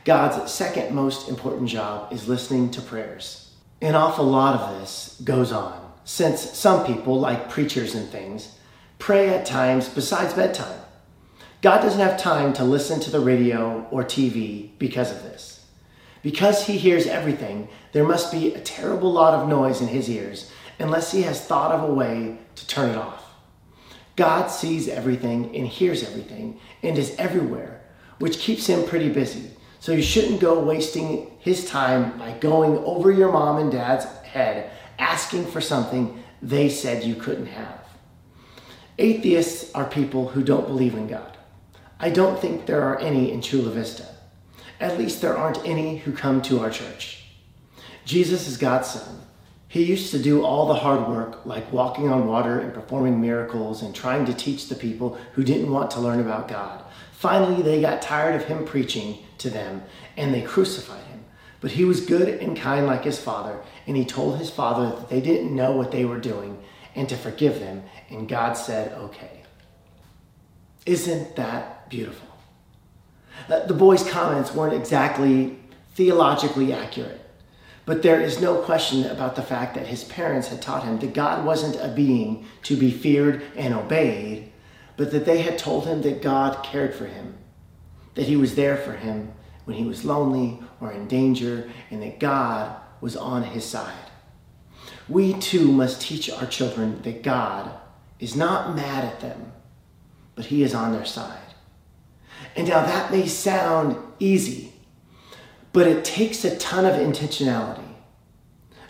God's 0.04 0.50
second 0.50 0.94
most 0.94 1.28
important 1.28 1.68
job 1.68 2.12
is 2.12 2.28
listening 2.28 2.70
to 2.72 2.82
prayers. 2.82 3.54
An 3.80 3.94
awful 3.94 4.24
lot 4.24 4.60
of 4.60 4.80
this 4.80 5.20
goes 5.22 5.52
on, 5.52 5.92
since 6.04 6.40
some 6.40 6.84
people, 6.84 7.20
like 7.20 7.48
preachers 7.48 7.94
and 7.94 8.08
things, 8.08 8.58
pray 8.98 9.28
at 9.28 9.46
times 9.46 9.88
besides 9.88 10.34
bedtime. 10.34 10.80
God 11.60 11.80
doesn't 11.80 12.00
have 12.00 12.18
time 12.18 12.52
to 12.54 12.64
listen 12.64 12.98
to 13.00 13.10
the 13.10 13.20
radio 13.20 13.86
or 13.92 14.02
TV 14.02 14.70
because 14.78 15.12
of 15.12 15.22
this. 15.22 15.66
Because 16.22 16.66
he 16.66 16.78
hears 16.78 17.06
everything, 17.06 17.68
there 17.92 18.06
must 18.06 18.32
be 18.32 18.54
a 18.54 18.60
terrible 18.60 19.12
lot 19.12 19.34
of 19.34 19.48
noise 19.48 19.80
in 19.80 19.88
his 19.88 20.10
ears 20.10 20.50
unless 20.78 21.12
he 21.12 21.22
has 21.22 21.44
thought 21.44 21.72
of 21.72 21.88
a 21.88 21.92
way 21.92 22.38
to 22.54 22.66
turn 22.66 22.90
it 22.90 22.96
off. 22.96 23.24
God 24.16 24.48
sees 24.48 24.88
everything 24.88 25.54
and 25.54 25.66
hears 25.66 26.02
everything 26.02 26.58
and 26.82 26.98
is 26.98 27.14
everywhere, 27.18 27.82
which 28.18 28.38
keeps 28.38 28.66
him 28.66 28.86
pretty 28.86 29.08
busy. 29.08 29.50
So 29.80 29.92
you 29.92 30.02
shouldn't 30.02 30.40
go 30.40 30.58
wasting 30.58 31.30
his 31.38 31.64
time 31.64 32.18
by 32.18 32.32
going 32.32 32.78
over 32.78 33.12
your 33.12 33.30
mom 33.30 33.58
and 33.58 33.70
dad's 33.70 34.06
head 34.22 34.70
asking 34.98 35.46
for 35.46 35.60
something 35.60 36.22
they 36.42 36.68
said 36.68 37.04
you 37.04 37.14
couldn't 37.14 37.46
have. 37.46 37.84
Atheists 38.98 39.72
are 39.74 39.84
people 39.84 40.28
who 40.28 40.42
don't 40.42 40.66
believe 40.66 40.94
in 40.94 41.06
God. 41.06 41.36
I 42.00 42.10
don't 42.10 42.38
think 42.38 42.66
there 42.66 42.82
are 42.82 42.98
any 42.98 43.30
in 43.30 43.40
Chula 43.40 43.70
Vista. 43.70 44.06
At 44.80 44.98
least 44.98 45.20
there 45.20 45.36
aren't 45.36 45.64
any 45.64 45.98
who 45.98 46.12
come 46.12 46.42
to 46.42 46.60
our 46.60 46.70
church. 46.70 47.24
Jesus 48.04 48.48
is 48.48 48.56
God's 48.56 48.90
son. 48.90 49.20
He 49.68 49.84
used 49.84 50.10
to 50.12 50.18
do 50.18 50.44
all 50.44 50.66
the 50.66 50.74
hard 50.74 51.08
work, 51.08 51.44
like 51.44 51.70
walking 51.72 52.08
on 52.08 52.26
water 52.26 52.58
and 52.58 52.72
performing 52.72 53.20
miracles 53.20 53.82
and 53.82 53.94
trying 53.94 54.24
to 54.24 54.32
teach 54.32 54.68
the 54.68 54.74
people 54.74 55.18
who 55.34 55.44
didn't 55.44 55.70
want 55.70 55.90
to 55.90 56.00
learn 56.00 56.20
about 56.20 56.48
God. 56.48 56.82
Finally, 57.12 57.62
they 57.62 57.80
got 57.80 58.00
tired 58.00 58.34
of 58.34 58.46
him 58.46 58.64
preaching 58.64 59.18
to 59.36 59.50
them 59.50 59.82
and 60.16 60.32
they 60.32 60.40
crucified 60.40 61.04
him. 61.04 61.24
But 61.60 61.72
he 61.72 61.84
was 61.84 62.06
good 62.06 62.40
and 62.40 62.56
kind 62.56 62.86
like 62.86 63.04
his 63.04 63.18
father, 63.18 63.60
and 63.86 63.96
he 63.96 64.04
told 64.04 64.38
his 64.38 64.48
father 64.48 64.94
that 64.96 65.08
they 65.08 65.20
didn't 65.20 65.54
know 65.54 65.72
what 65.72 65.90
they 65.90 66.04
were 66.04 66.20
doing 66.20 66.62
and 66.94 67.08
to 67.08 67.16
forgive 67.16 67.60
them, 67.60 67.82
and 68.10 68.28
God 68.28 68.54
said, 68.54 68.92
okay. 68.92 69.42
Isn't 70.86 71.36
that 71.36 71.90
beautiful? 71.90 72.28
The 73.48 73.74
boy's 73.74 74.08
comments 74.08 74.54
weren't 74.54 74.74
exactly 74.74 75.58
theologically 75.94 76.72
accurate. 76.72 77.27
But 77.88 78.02
there 78.02 78.20
is 78.20 78.38
no 78.38 78.56
question 78.56 79.06
about 79.06 79.34
the 79.34 79.42
fact 79.42 79.74
that 79.74 79.86
his 79.86 80.04
parents 80.04 80.48
had 80.48 80.60
taught 80.60 80.84
him 80.84 80.98
that 80.98 81.14
God 81.14 81.46
wasn't 81.46 81.76
a 81.76 81.88
being 81.88 82.44
to 82.64 82.76
be 82.76 82.90
feared 82.90 83.42
and 83.56 83.72
obeyed, 83.72 84.52
but 84.98 85.10
that 85.10 85.24
they 85.24 85.40
had 85.40 85.56
told 85.56 85.86
him 85.86 86.02
that 86.02 86.20
God 86.20 86.62
cared 86.62 86.94
for 86.94 87.06
him, 87.06 87.38
that 88.14 88.26
he 88.26 88.36
was 88.36 88.56
there 88.56 88.76
for 88.76 88.92
him 88.92 89.32
when 89.64 89.78
he 89.78 89.86
was 89.86 90.04
lonely 90.04 90.60
or 90.82 90.92
in 90.92 91.08
danger, 91.08 91.70
and 91.90 92.02
that 92.02 92.20
God 92.20 92.76
was 93.00 93.16
on 93.16 93.42
his 93.42 93.64
side. 93.64 94.10
We 95.08 95.32
too 95.32 95.72
must 95.72 96.02
teach 96.02 96.28
our 96.28 96.44
children 96.44 97.00
that 97.04 97.22
God 97.22 97.72
is 98.20 98.36
not 98.36 98.76
mad 98.76 99.02
at 99.02 99.20
them, 99.20 99.50
but 100.34 100.44
he 100.44 100.62
is 100.62 100.74
on 100.74 100.92
their 100.92 101.06
side. 101.06 101.54
And 102.54 102.68
now 102.68 102.84
that 102.84 103.10
may 103.10 103.26
sound 103.26 103.96
easy 104.18 104.67
but 105.72 105.86
it 105.86 106.04
takes 106.04 106.44
a 106.44 106.56
ton 106.58 106.84
of 106.84 106.94
intentionality. 106.94 107.84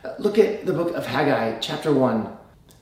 Uh, 0.05 0.15
look 0.19 0.39
at 0.39 0.65
the 0.67 0.73
book 0.73 0.95
of 0.95 1.07
Haggai, 1.07 1.59
chapter 1.59 1.93
1. 1.93 2.37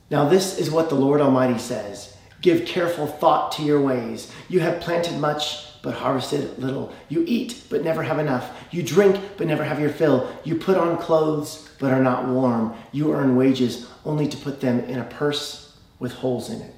Now, 0.09 0.29
this 0.29 0.57
is 0.57 0.71
what 0.71 0.89
the 0.89 0.95
Lord 0.95 1.21
Almighty 1.21 1.57
says 1.57 2.15
Give 2.41 2.65
careful 2.65 3.07
thought 3.07 3.51
to 3.53 3.63
your 3.63 3.81
ways. 3.81 4.31
You 4.47 4.59
have 4.59 4.79
planted 4.79 5.19
much, 5.19 5.81
but 5.81 5.95
harvested 5.95 6.59
little. 6.59 6.93
You 7.09 7.23
eat, 7.27 7.63
but 7.69 7.83
never 7.83 8.03
have 8.03 8.19
enough. 8.19 8.51
You 8.71 8.83
drink, 8.83 9.19
but 9.37 9.47
never 9.47 9.63
have 9.63 9.79
your 9.79 9.89
fill. 9.89 10.29
You 10.43 10.55
put 10.55 10.77
on 10.77 10.97
clothes, 10.97 11.67
but 11.79 11.91
are 11.91 12.03
not 12.03 12.27
warm. 12.27 12.75
You 12.91 13.13
earn 13.13 13.35
wages, 13.35 13.87
only 14.05 14.27
to 14.27 14.37
put 14.37 14.61
them 14.61 14.81
in 14.81 14.99
a 14.99 15.03
purse 15.03 15.77
with 15.99 16.13
holes 16.13 16.49
in 16.49 16.61
it. 16.61 16.75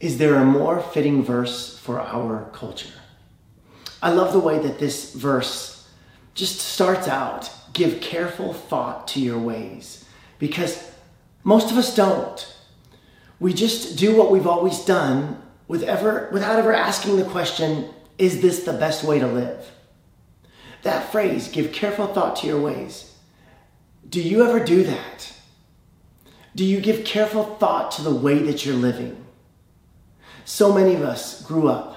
Is 0.00 0.18
there 0.18 0.36
a 0.36 0.44
more 0.44 0.80
fitting 0.80 1.24
verse 1.24 1.78
for 1.78 2.00
our 2.00 2.50
culture? 2.52 2.92
I 4.02 4.10
love 4.12 4.32
the 4.32 4.38
way 4.38 4.58
that 4.58 4.78
this 4.78 5.14
verse 5.14 5.75
just 6.36 6.60
starts 6.60 7.08
out 7.08 7.50
give 7.72 8.00
careful 8.00 8.52
thought 8.52 9.08
to 9.08 9.20
your 9.20 9.38
ways 9.38 10.04
because 10.38 10.90
most 11.42 11.70
of 11.70 11.76
us 11.76 11.94
don't. 11.94 12.54
We 13.40 13.52
just 13.52 13.98
do 13.98 14.16
what 14.16 14.30
we've 14.30 14.46
always 14.46 14.84
done 14.84 15.42
with 15.68 15.82
ever, 15.82 16.30
without 16.32 16.58
ever 16.58 16.72
asking 16.72 17.16
the 17.16 17.24
question, 17.24 17.90
is 18.18 18.40
this 18.40 18.64
the 18.64 18.72
best 18.72 19.04
way 19.04 19.18
to 19.18 19.26
live? 19.26 19.70
That 20.84 21.10
phrase, 21.10 21.48
give 21.48 21.72
careful 21.72 22.06
thought 22.06 22.36
to 22.36 22.46
your 22.46 22.60
ways. 22.60 23.14
Do 24.08 24.22
you 24.22 24.44
ever 24.46 24.64
do 24.64 24.84
that? 24.84 25.32
Do 26.54 26.64
you 26.64 26.80
give 26.80 27.04
careful 27.04 27.44
thought 27.56 27.90
to 27.92 28.02
the 28.02 28.14
way 28.14 28.38
that 28.38 28.64
you're 28.64 28.74
living? 28.74 29.24
So 30.44 30.72
many 30.72 30.94
of 30.94 31.02
us 31.02 31.42
grew 31.42 31.68
up 31.68 31.96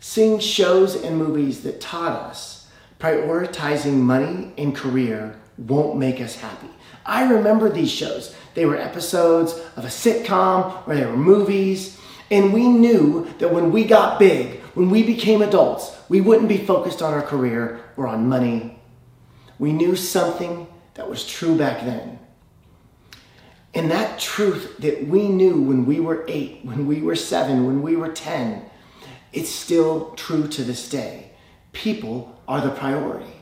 seeing 0.00 0.40
shows 0.40 0.96
and 0.96 1.16
movies 1.16 1.62
that 1.62 1.80
taught 1.80 2.12
us 2.12 2.61
prioritizing 3.02 3.94
money 3.94 4.52
and 4.56 4.76
career 4.76 5.36
won't 5.58 5.98
make 5.98 6.20
us 6.20 6.36
happy. 6.36 6.68
I 7.04 7.28
remember 7.28 7.68
these 7.68 7.90
shows. 7.90 8.32
They 8.54 8.64
were 8.64 8.76
episodes 8.76 9.54
of 9.76 9.84
a 9.84 9.88
sitcom 9.88 10.86
or 10.86 10.94
they 10.94 11.04
were 11.04 11.16
movies. 11.16 11.98
And 12.30 12.52
we 12.52 12.68
knew 12.68 13.28
that 13.40 13.52
when 13.52 13.72
we 13.72 13.84
got 13.84 14.20
big, 14.20 14.60
when 14.74 14.88
we 14.88 15.02
became 15.02 15.42
adults, 15.42 15.96
we 16.08 16.20
wouldn't 16.20 16.48
be 16.48 16.58
focused 16.58 17.02
on 17.02 17.12
our 17.12 17.22
career 17.22 17.80
or 17.96 18.06
on 18.06 18.28
money. 18.28 18.78
We 19.58 19.72
knew 19.72 19.96
something 19.96 20.68
that 20.94 21.10
was 21.10 21.26
true 21.26 21.58
back 21.58 21.84
then. 21.84 22.20
And 23.74 23.90
that 23.90 24.20
truth 24.20 24.76
that 24.78 25.08
we 25.08 25.26
knew 25.26 25.60
when 25.60 25.86
we 25.86 25.98
were 25.98 26.24
eight, 26.28 26.60
when 26.62 26.86
we 26.86 27.00
were 27.00 27.16
seven, 27.16 27.66
when 27.66 27.82
we 27.82 27.96
were 27.96 28.12
10, 28.12 28.64
it's 29.32 29.50
still 29.50 30.10
true 30.10 30.46
to 30.46 30.62
this 30.62 30.88
day 30.88 31.32
people 31.72 32.31
are 32.46 32.60
the 32.60 32.70
priority. 32.70 33.32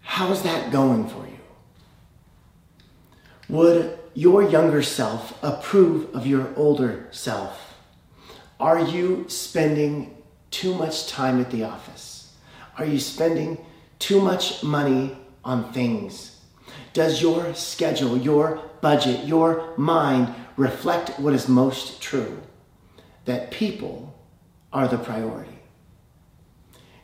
How's 0.00 0.42
that 0.42 0.70
going 0.70 1.08
for 1.08 1.26
you? 1.26 1.38
Would 3.48 3.98
your 4.14 4.42
younger 4.42 4.82
self 4.82 5.38
approve 5.42 6.14
of 6.14 6.26
your 6.26 6.52
older 6.56 7.08
self? 7.10 7.74
Are 8.58 8.80
you 8.80 9.26
spending 9.28 10.16
too 10.50 10.74
much 10.74 11.08
time 11.08 11.40
at 11.40 11.50
the 11.50 11.64
office? 11.64 12.34
Are 12.78 12.86
you 12.86 12.98
spending 12.98 13.58
too 13.98 14.20
much 14.20 14.62
money 14.62 15.16
on 15.44 15.72
things? 15.72 16.40
Does 16.92 17.20
your 17.20 17.52
schedule, 17.54 18.16
your 18.16 18.62
budget, 18.80 19.26
your 19.26 19.74
mind 19.76 20.34
reflect 20.56 21.18
what 21.20 21.34
is 21.34 21.48
most 21.48 22.00
true? 22.00 22.40
That 23.26 23.50
people 23.50 24.14
are 24.72 24.88
the 24.88 24.98
priority. 24.98 25.58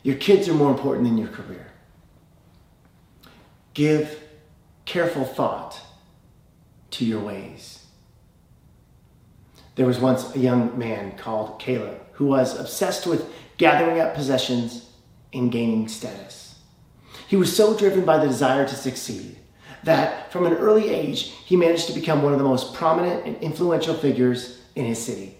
Your 0.03 0.15
kids 0.17 0.49
are 0.49 0.53
more 0.53 0.69
important 0.69 1.05
than 1.05 1.17
your 1.17 1.29
career. 1.29 1.71
Give 3.73 4.19
careful 4.85 5.23
thought 5.23 5.79
to 6.91 7.05
your 7.05 7.21
ways. 7.21 7.85
There 9.75 9.87
was 9.87 9.99
once 9.99 10.35
a 10.35 10.39
young 10.39 10.77
man 10.77 11.17
called 11.17 11.59
Caleb 11.59 11.99
who 12.13 12.25
was 12.25 12.59
obsessed 12.59 13.07
with 13.07 13.25
gathering 13.57 13.99
up 13.99 14.13
possessions 14.13 14.89
and 15.33 15.51
gaining 15.51 15.87
status. 15.87 16.59
He 17.27 17.35
was 17.35 17.55
so 17.55 17.75
driven 17.75 18.05
by 18.05 18.17
the 18.17 18.27
desire 18.27 18.67
to 18.67 18.75
succeed 18.75 19.37
that 19.83 20.31
from 20.31 20.45
an 20.45 20.53
early 20.53 20.89
age 20.89 21.31
he 21.45 21.55
managed 21.55 21.87
to 21.87 21.93
become 21.93 22.21
one 22.21 22.33
of 22.33 22.39
the 22.39 22.45
most 22.45 22.73
prominent 22.73 23.25
and 23.25 23.35
influential 23.37 23.95
figures 23.95 24.59
in 24.75 24.85
his 24.85 25.03
city. 25.03 25.37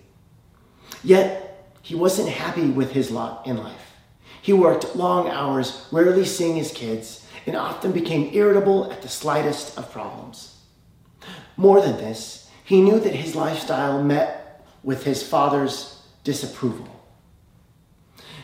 Yet 1.03 1.69
he 1.81 1.95
wasn't 1.95 2.29
happy 2.29 2.69
with 2.69 2.91
his 2.91 3.11
lot 3.11 3.45
in 3.45 3.57
life. 3.57 3.82
He 4.43 4.51
worked 4.51 4.97
long 4.97 5.29
hours, 5.29 5.87
rarely 5.89 6.25
seeing 6.25 6.57
his 6.57 6.73
kids, 6.73 7.25
and 7.45 7.55
often 7.55 7.93
became 7.93 8.29
irritable 8.33 8.91
at 8.91 9.01
the 9.01 9.07
slightest 9.07 9.77
of 9.77 9.89
problems. 9.89 10.57
More 11.55 11.79
than 11.79 11.95
this, 11.95 12.49
he 12.65 12.81
knew 12.81 12.99
that 12.99 13.15
his 13.15 13.37
lifestyle 13.37 14.03
met 14.03 14.61
with 14.83 15.05
his 15.05 15.23
father's 15.23 16.01
disapproval. 16.25 16.89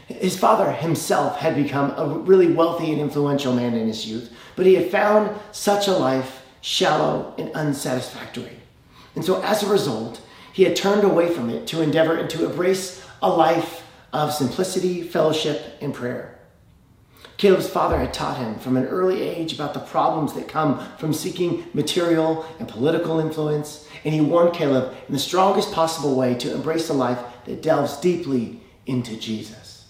His 0.08 0.40
father 0.40 0.72
himself 0.72 1.38
had 1.38 1.54
become 1.54 1.92
a 1.98 2.08
really 2.08 2.50
wealthy 2.50 2.94
and 2.94 3.02
influential 3.02 3.54
man 3.54 3.74
in 3.74 3.88
his 3.88 4.08
youth, 4.08 4.32
but 4.56 4.66
he 4.66 4.76
had 4.76 4.90
found 4.90 5.38
such 5.52 5.90
a 5.90 5.98
life 5.98 6.46
shallow 6.62 7.36
and 7.38 7.52
unsatisfactory. 7.52 8.56
And 9.16 9.26
so, 9.26 9.42
as 9.42 9.64
a 9.64 9.70
result, 9.70 10.22
he 10.54 10.64
had 10.64 10.78
turned 10.78 11.04
away 11.04 11.30
from 11.30 11.50
it 11.50 11.68
to 11.68 11.82
endeavor 11.82 12.16
and 12.16 12.30
to 12.30 12.50
embrace 12.50 13.06
a 13.22 13.30
life 13.30 13.84
of 14.12 14.34
simplicity, 14.34 15.02
fellowship, 15.02 15.78
and 15.82 15.94
prayer. 15.94 16.40
Caleb's 17.38 17.70
father 17.70 17.98
had 17.98 18.14
taught 18.14 18.38
him 18.38 18.60
from 18.60 18.76
an 18.76 18.86
early 18.86 19.22
age 19.22 19.54
about 19.54 19.74
the 19.74 19.80
problems 19.80 20.34
that 20.34 20.50
come 20.50 20.86
from 20.98 21.14
seeking 21.14 21.66
material 21.74 22.46
and 22.60 22.68
political 22.68 23.20
influence, 23.20 23.88
and 24.04 24.14
he 24.14 24.20
warned 24.20 24.54
Caleb 24.54 24.94
in 25.08 25.14
the 25.14 25.20
strongest 25.20 25.72
possible 25.72 26.16
way 26.16 26.34
to 26.36 26.54
embrace 26.54 26.90
a 26.90 26.94
life 26.94 27.20
that 27.46 27.62
delves 27.62 27.98
deeply 28.02 28.60
into 28.86 29.16
Jesus. 29.16 29.86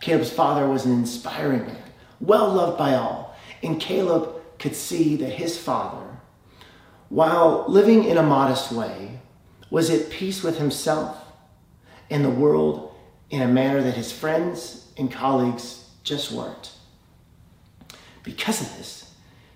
Caleb's 0.00 0.30
father 0.30 0.68
was 0.68 0.84
an 0.84 0.92
inspiring 0.92 1.66
man, 1.66 1.82
well 2.20 2.52
loved 2.52 2.78
by 2.78 2.94
all, 2.94 3.36
and 3.62 3.80
Caleb 3.80 4.32
could 4.60 4.76
see 4.76 5.16
that 5.16 5.32
his 5.32 5.58
father, 5.58 6.18
while 7.08 7.64
living 7.68 8.04
in 8.04 8.16
a 8.16 8.22
modest 8.22 8.70
way, 8.70 9.18
was 9.70 9.90
at 9.90 10.10
peace 10.10 10.42
with 10.42 10.58
himself 10.58 11.16
and 12.10 12.24
the 12.24 12.30
world 12.30 12.87
in 13.30 13.42
a 13.42 13.48
manner 13.48 13.82
that 13.82 13.94
his 13.94 14.12
friends 14.12 14.90
and 14.96 15.12
colleagues 15.12 15.84
just 16.02 16.32
weren't. 16.32 16.72
Because 18.22 18.60
of 18.60 18.76
this, 18.76 19.14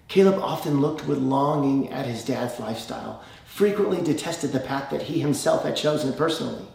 Caleb 0.09 0.41
often 0.43 0.81
looked 0.81 1.07
with 1.07 1.19
longing 1.19 1.91
at 1.91 2.07
his 2.07 2.25
dad's 2.25 2.61
lifestyle, 2.61 3.23
frequently 3.47 4.03
detested 4.03 4.53
the 4.53 4.61
path 4.61 4.91
that 4.91 5.03
he 5.03 5.21
himself 5.21 5.65
had 5.65 5.77
chosen 5.77 6.13
personally. 6.13 6.67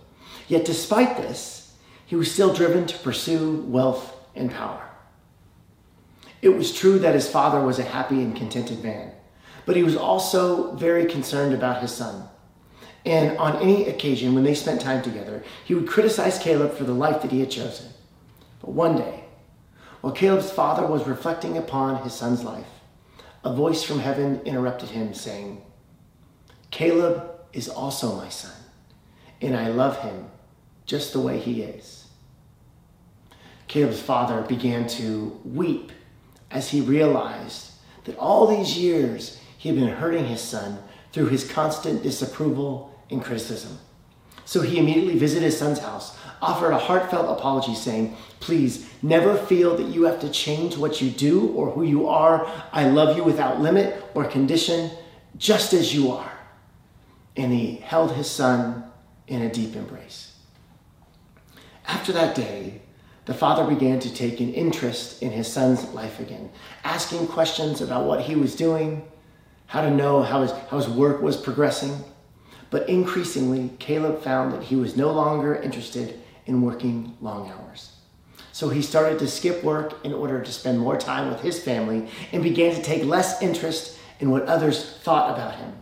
Yet, 0.48 0.66
despite 0.66 1.18
this, 1.18 1.76
he 2.06 2.16
was 2.16 2.32
still 2.32 2.54
driven 2.54 2.88
to 2.88 2.98
pursue 3.00 3.64
wealth 3.68 4.16
and 4.36 4.50
power. 4.50 4.88
It 6.42 6.50
was 6.50 6.74
true 6.74 7.00
that 7.00 7.16
his 7.16 7.30
father 7.30 7.62
was 7.62 7.80
a 7.80 7.84
happy 7.84 8.22
and 8.22 8.36
contented 8.36 8.84
man, 8.84 9.12
but 9.66 9.76
he 9.76 9.84
was 9.84 9.96
also 9.96 10.76
very 10.76 11.06
concerned 11.06 11.54
about 11.54 11.82
his 11.82 11.94
son. 11.94 12.28
And 13.08 13.38
on 13.38 13.56
any 13.62 13.88
occasion 13.88 14.36
when 14.36 14.44
they 14.44 14.54
spent 14.54 14.82
time 14.82 15.02
together, 15.02 15.42
he 15.64 15.74
would 15.74 15.88
criticize 15.88 16.38
Caleb 16.38 16.74
for 16.74 16.84
the 16.84 16.92
life 16.92 17.22
that 17.22 17.32
he 17.32 17.40
had 17.40 17.50
chosen. 17.50 17.88
But 18.60 18.72
one 18.72 18.98
day, 18.98 19.24
while 20.02 20.12
Caleb's 20.12 20.52
father 20.52 20.86
was 20.86 21.08
reflecting 21.08 21.58
upon 21.58 22.04
his 22.04 22.12
son's 22.12 22.44
life, 22.44 22.68
a 23.46 23.56
voice 23.56 23.82
from 23.82 24.00
heaven 24.00 24.42
interrupted 24.44 24.90
him, 24.90 25.14
saying, 25.14 25.62
Caleb 26.70 27.32
is 27.54 27.70
also 27.70 28.14
my 28.18 28.28
son, 28.28 28.52
and 29.42 29.56
I 29.56 29.70
love 29.70 30.00
him 30.02 30.26
just 30.86 31.14
the 31.14 31.22
way 31.22 31.40
he 31.40 31.62
is. 31.62 32.08
Caleb's 33.70 34.02
father 34.02 34.42
began 34.42 34.86
to 34.86 35.40
weep 35.46 35.94
as 36.52 36.72
he 36.72 36.82
realized 36.82 37.72
that 38.04 38.18
all 38.18 38.48
these 38.48 38.78
years 38.78 39.40
he 39.58 39.70
had 39.70 39.78
been 39.78 39.88
hurting 39.88 40.26
his 40.26 40.42
son 40.42 40.80
through 41.14 41.28
his 41.28 41.50
constant 41.50 42.04
disapproval 42.04 42.94
and 43.10 43.24
criticism. 43.24 43.78
So 44.46 44.62
he 44.62 44.80
immediately 44.80 45.18
visited 45.18 45.44
his 45.44 45.58
son's 45.58 45.80
house, 45.80 46.18
offered 46.42 46.72
a 46.72 46.78
heartfelt 46.78 47.38
apology, 47.38 47.76
saying, 47.76 48.16
Please 48.40 48.90
never 49.02 49.36
feel 49.36 49.76
that 49.76 49.88
you 49.88 50.04
have 50.04 50.22
to 50.22 50.30
change 50.30 50.78
what 50.78 51.02
you 51.02 51.10
do 51.10 51.50
or 51.50 51.72
who 51.72 51.84
you 51.84 52.08
are. 52.08 52.50
I 52.72 52.88
love 52.90 53.18
you 53.18 53.24
without 53.24 53.60
limit 53.60 54.06
or 54.14 54.24
condition, 54.26 54.92
just 55.38 55.74
as 55.74 55.94
you 55.94 56.12
are. 56.12 56.32
And 57.36 57.52
he 57.52 57.76
held 57.76 58.14
his 58.14 58.30
son 58.30 58.86
in 59.28 59.42
a 59.42 59.52
deep 59.52 59.76
embrace. 59.76 60.38
After 61.86 62.12
that 62.14 62.36
day, 62.36 62.82
the 63.26 63.34
father 63.34 63.66
began 63.66 64.00
to 64.00 64.14
take 64.14 64.40
an 64.40 64.54
interest 64.54 65.22
in 65.22 65.32
his 65.32 65.52
son's 65.52 65.84
life 65.90 66.22
again, 66.22 66.50
asking 66.86 67.28
questions 67.28 67.82
about 67.82 68.06
what 68.06 68.22
he 68.22 68.36
was 68.36 68.56
doing, 68.56 69.06
how 69.66 69.82
to 69.82 69.92
know 69.92 70.22
how 70.24 70.44
his, 70.44 70.52
how 70.70 70.78
his 70.78 70.88
work 70.88 71.22
was 71.22 71.36
progressing. 71.36 72.04
But 72.70 72.90
increasingly, 72.90 73.70
Caleb 73.80 74.22
found 74.22 74.54
that 74.54 74.64
he 74.64 74.76
was 74.76 74.98
no 74.98 75.12
longer 75.12 75.56
interested 75.56 76.20
in 76.46 76.62
working 76.62 77.16
long 77.22 77.50
hours. 77.50 77.94
So 78.52 78.70
he 78.70 78.82
started 78.82 79.20
to 79.20 79.28
skip 79.28 79.64
work 79.64 80.04
in 80.06 80.14
order 80.14 80.42
to 80.42 80.52
spend 80.52 80.80
more 80.80 80.98
time 80.98 81.30
with 81.30 81.42
his 81.42 81.62
family 81.62 82.10
and 82.32 82.44
began 82.44 82.76
to 82.76 82.82
take 82.82 83.04
less 83.04 83.42
interest 83.42 84.00
in 84.20 84.32
what 84.32 84.44
others 84.44 84.98
thought 85.00 85.34
about 85.34 85.56
him. 85.56 85.74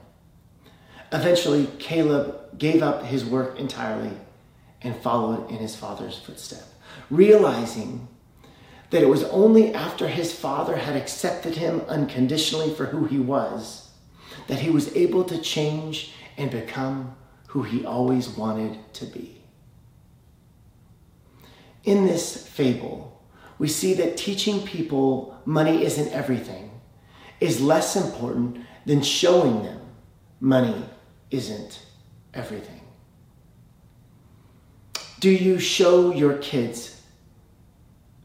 Eventually, 1.12 1.68
Caleb 1.80 2.58
gave 2.58 2.84
up 2.84 3.04
his 3.04 3.24
work 3.24 3.58
entirely 3.58 4.12
and 4.82 4.96
followed 4.98 5.50
in 5.50 5.58
his 5.58 5.76
father's 5.76 6.20
footsteps, 6.20 6.68
realizing 7.10 8.08
that 8.90 9.02
it 9.02 9.10
was 9.10 9.24
only 9.26 9.74
after 9.74 10.08
his 10.08 10.34
father 10.34 10.76
had 10.76 10.96
accepted 10.96 11.56
him 11.56 11.82
unconditionally 11.88 12.74
for 12.74 12.88
who 12.88 13.06
he 13.06 13.20
was 13.20 13.86
that 14.48 14.60
he 14.60 14.70
was 14.70 14.96
able 14.96 15.24
to 15.24 15.38
change 15.40 16.14
and 16.38 16.52
become 16.52 17.16
who 17.48 17.64
he 17.64 17.86
always 17.86 18.30
wanted 18.30 18.78
to 18.94 19.06
be. 19.06 19.42
In 21.84 22.06
this 22.06 22.48
fable, 22.48 23.22
we 23.58 23.68
see 23.68 23.94
that 23.96 24.18
teaching 24.18 24.62
people 24.62 25.40
money 25.46 25.84
isn't 25.84 26.12
everything 26.12 26.72
is 27.40 27.62
less 27.62 27.96
important 27.96 28.58
than 28.86 29.02
showing 29.02 29.64
them 29.64 29.80
money 30.40 30.84
isn't 31.32 31.86
everything. 32.34 32.82
Do 35.20 35.30
you 35.30 35.60
show 35.60 36.12
your 36.14 36.38
kids 36.38 37.02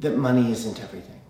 that 0.00 0.16
money 0.16 0.50
isn't 0.50 0.82
everything? 0.82 1.20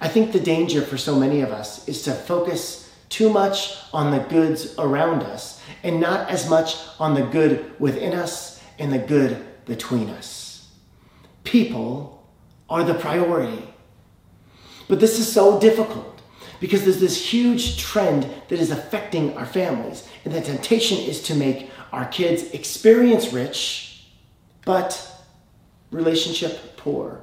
I 0.00 0.08
think 0.08 0.32
the 0.32 0.40
danger 0.40 0.82
for 0.82 0.96
so 0.96 1.18
many 1.18 1.40
of 1.40 1.50
us 1.50 1.86
is 1.88 2.02
to 2.02 2.12
focus 2.12 2.87
too 3.08 3.30
much 3.30 3.76
on 3.92 4.10
the 4.10 4.18
goods 4.18 4.74
around 4.78 5.22
us 5.22 5.62
and 5.82 6.00
not 6.00 6.28
as 6.28 6.48
much 6.48 6.76
on 6.98 7.14
the 7.14 7.22
good 7.22 7.78
within 7.80 8.12
us 8.14 8.62
and 8.78 8.92
the 8.92 8.98
good 8.98 9.44
between 9.64 10.08
us. 10.10 10.68
People 11.44 12.26
are 12.68 12.84
the 12.84 12.94
priority. 12.94 13.68
But 14.88 15.00
this 15.00 15.18
is 15.18 15.30
so 15.30 15.60
difficult 15.60 16.20
because 16.60 16.84
there's 16.84 17.00
this 17.00 17.32
huge 17.32 17.78
trend 17.78 18.28
that 18.48 18.58
is 18.58 18.70
affecting 18.70 19.36
our 19.36 19.46
families. 19.46 20.08
And 20.24 20.34
the 20.34 20.40
temptation 20.40 20.98
is 20.98 21.22
to 21.24 21.34
make 21.34 21.70
our 21.92 22.06
kids 22.06 22.50
experience 22.50 23.32
rich, 23.32 24.04
but 24.64 25.10
relationship 25.90 26.76
poor. 26.76 27.22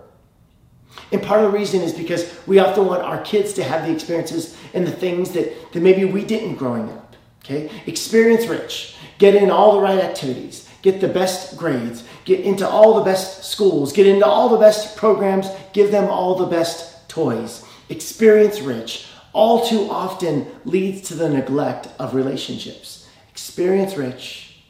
And 1.11 1.21
part 1.21 1.43
of 1.43 1.51
the 1.51 1.57
reason 1.57 1.81
is 1.81 1.93
because 1.93 2.35
we 2.47 2.59
often 2.59 2.87
want 2.87 3.03
our 3.03 3.21
kids 3.21 3.53
to 3.53 3.63
have 3.63 3.85
the 3.85 3.93
experiences 3.93 4.57
and 4.73 4.85
the 4.85 4.91
things 4.91 5.31
that, 5.31 5.71
that 5.73 5.81
maybe 5.81 6.05
we 6.05 6.23
didn't 6.23 6.55
growing 6.55 6.89
up. 6.89 7.15
Okay? 7.43 7.69
Experience 7.85 8.47
rich. 8.47 8.95
Get 9.17 9.35
in 9.35 9.51
all 9.51 9.73
the 9.73 9.81
right 9.81 9.99
activities. 9.99 10.69
Get 10.81 11.01
the 11.01 11.07
best 11.07 11.57
grades. 11.57 12.03
Get 12.25 12.41
into 12.41 12.67
all 12.67 12.95
the 12.95 13.03
best 13.03 13.45
schools. 13.45 13.93
Get 13.93 14.07
into 14.07 14.25
all 14.25 14.49
the 14.49 14.57
best 14.57 14.97
programs. 14.97 15.47
Give 15.73 15.91
them 15.91 16.09
all 16.09 16.35
the 16.35 16.45
best 16.45 17.07
toys. 17.07 17.63
Experience 17.89 18.61
rich 18.61 19.07
all 19.35 19.65
too 19.65 19.89
often 19.91 20.47
leads 20.63 21.09
to 21.09 21.13
the 21.13 21.29
neglect 21.29 21.89
of 21.99 22.15
relationships. 22.15 23.07
Experience 23.29 23.97
rich, 23.97 24.61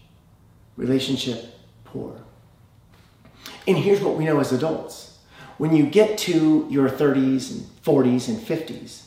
relationship 0.75 1.45
poor. 1.83 2.19
And 3.67 3.77
here's 3.77 4.01
what 4.01 4.17
we 4.17 4.25
know 4.25 4.39
as 4.39 4.51
adults 4.51 5.14
when 5.57 5.75
you 5.75 5.85
get 5.85 6.17
to 6.19 6.67
your 6.69 6.89
30s 6.89 7.51
and 7.51 7.61
40s 7.83 8.27
and 8.27 8.37
50s, 8.37 9.03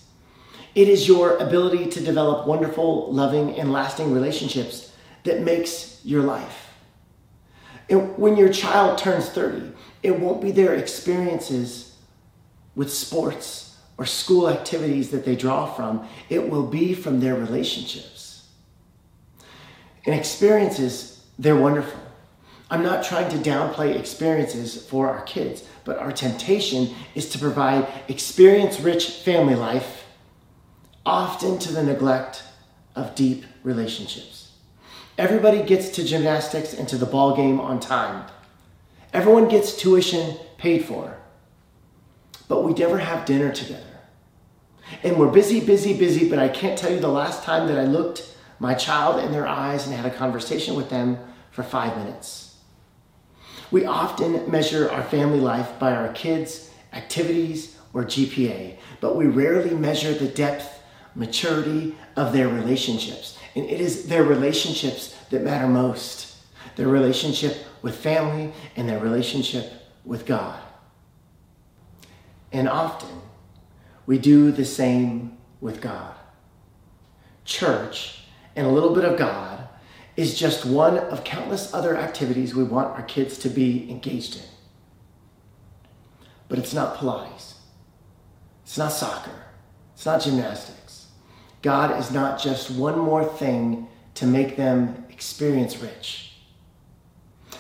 it 0.75 0.89
is 0.89 1.09
your 1.09 1.37
ability 1.39 1.87
to 1.91 2.01
develop 2.01 2.47
wonderful, 2.47 3.13
loving, 3.13 3.59
and 3.59 3.73
lasting 3.73 4.13
relationships 4.13 4.93
that 5.25 5.43
makes 5.43 6.01
your 6.05 6.23
life. 6.23 6.69
And 7.91 8.17
when 8.19 8.37
your 8.37 8.53
child 8.53 8.99
turns 8.99 9.29
30, 9.29 9.73
it 10.03 10.19
won't 10.19 10.41
be 10.41 10.51
their 10.51 10.75
experiences 10.75 11.97
with 12.75 12.93
sports 12.93 13.77
or 13.97 14.07
school 14.07 14.49
activities 14.49 15.11
that 15.11 15.25
they 15.25 15.35
draw 15.35 15.67
from, 15.67 16.07
it 16.29 16.49
will 16.49 16.67
be 16.67 16.95
from 16.95 17.19
their 17.19 17.35
relationships. 17.35 18.47
And 20.07 20.15
experiences, 20.15 21.25
they're 21.39 21.57
wonderful. 21.57 22.01
I'm 22.71 22.83
not 22.83 23.03
trying 23.03 23.31
to 23.31 23.37
downplay 23.37 23.99
experiences 23.99 24.87
for 24.87 25.09
our 25.09 25.23
kids, 25.23 25.65
but 25.89 25.97
our 25.97 26.13
temptation 26.13 26.95
is 27.15 27.31
to 27.31 27.39
provide 27.39 27.89
experience 28.09 28.79
rich 28.79 29.07
family 29.07 29.55
life, 29.55 30.05
often 31.07 31.59
to 31.59 31.73
the 31.73 31.83
neglect 31.83 32.43
of 32.95 33.15
deep 33.15 33.47
relationships. 33.63 34.53
Everybody 35.17 35.63
gets 35.63 35.89
to 35.93 36.05
gymnastics 36.05 36.75
and 36.75 36.87
to 36.89 36.99
the 36.99 37.07
ball 37.07 37.35
game 37.35 37.59
on 37.59 37.81
time. 37.81 38.27
Everyone 39.15 39.49
gets 39.49 39.79
tuition 39.79 40.37
paid 40.59 40.85
for. 40.85 41.17
But 42.49 42.65
we 42.65 42.75
never 42.75 42.99
have 42.99 43.25
dinner 43.25 43.51
together. 43.51 43.83
And 45.03 45.17
we're 45.19 45.31
busy, 45.31 45.59
busy, 45.59 45.97
busy, 45.97 46.29
but 46.29 46.39
I 46.39 46.51
can't 46.51 46.79
tell 46.79 46.93
you 46.93 47.01
the 47.01 47.09
last 47.09 47.45
time 47.45 47.67
that 47.69 47.79
I 47.79 47.85
looked 47.85 48.37
my 48.59 48.75
child 48.75 49.25
in 49.25 49.33
their 49.33 49.47
eyes 49.47 49.87
and 49.87 49.97
had 49.97 50.05
a 50.05 50.15
conversation 50.15 50.75
with 50.75 50.91
them 50.91 51.17
for 51.51 51.63
five 51.63 51.97
minutes. 51.97 52.48
We 53.71 53.85
often 53.85 54.51
measure 54.51 54.91
our 54.91 55.03
family 55.03 55.41
life 55.41 55.79
by 55.79 55.95
our 55.95 56.13
kids' 56.13 56.71
activities 56.93 57.77
or 57.93 58.05
GPA, 58.05 58.77
but 59.01 59.17
we 59.17 59.27
rarely 59.27 59.75
measure 59.75 60.15
the 60.15 60.29
depth, 60.29 60.83
maturity 61.15 61.95
of 62.17 62.33
their 62.33 62.49
relationships. 62.49 63.39
And 63.55 63.65
it 63.65 63.81
is 63.81 64.09
their 64.09 64.25
relationships 64.25 65.15
that 65.31 65.43
matter 65.43 65.69
most 65.69 66.29
their 66.77 66.89
relationship 66.89 67.67
with 67.83 67.97
family 67.97 68.53
and 68.77 68.89
their 68.89 69.01
relationship 69.01 69.73
with 70.05 70.25
God. 70.25 70.61
And 72.53 72.69
often, 72.69 73.21
we 74.07 74.17
do 74.17 74.53
the 74.53 74.65
same 74.65 75.37
with 75.61 75.81
God. 75.81 76.15
Church 77.45 78.21
and 78.55 78.67
a 78.67 78.71
little 78.71 78.95
bit 78.95 79.05
of 79.05 79.19
God 79.19 79.58
is 80.19 80.37
just 80.37 80.67
one 80.67 80.99
of 80.99 81.23
countless 81.23 81.73
other 81.73 81.97
activities 81.97 82.53
we 82.53 82.65
want 82.65 82.89
our 82.89 83.05
kids 83.05 83.39
to 83.39 83.49
be 83.49 83.89
engaged 83.89 84.35
in. 84.37 84.43
but 86.49 86.59
it's 86.59 86.75
not 86.75 86.97
Pilates. 86.97 87.55
It's 88.65 88.77
not 88.79 88.91
soccer. 88.91 89.45
It's 89.95 90.05
not 90.07 90.23
gymnastics. 90.23 91.07
God 91.63 91.99
is 92.01 92.11
not 92.11 92.41
just 92.41 92.71
one 92.71 92.99
more 92.99 93.25
thing 93.25 93.87
to 94.15 94.27
make 94.27 94.57
them 94.57 95.05
experience 95.09 95.79
rich. 95.79 96.33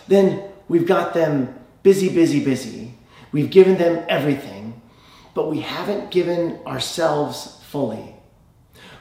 Then 0.09 0.42
we've 0.68 0.87
got 0.87 1.14
them 1.14 1.55
busy, 1.85 2.09
busy, 2.09 2.42
busy. 2.44 2.94
We've 3.31 3.51
given 3.51 3.79
them 3.79 4.05
everything, 4.09 4.81
but 5.35 5.51
we 5.51 5.61
haven't 5.61 6.11
given 6.11 6.59
ourselves 6.66 7.62
fully. 7.64 8.16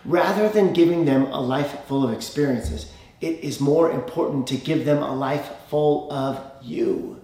Rather 0.05 0.47
than 0.49 0.73
giving 0.73 1.05
them 1.05 1.23
a 1.23 1.41
life 1.41 1.85
full 1.87 2.03
of 2.03 2.13
experiences, 2.13 2.91
it 3.21 3.43
is 3.43 3.59
more 3.59 3.91
important 3.91 4.47
to 4.47 4.57
give 4.57 4.85
them 4.85 5.01
a 5.01 5.15
life 5.15 5.49
full 5.69 6.11
of 6.11 6.39
you. 6.61 7.21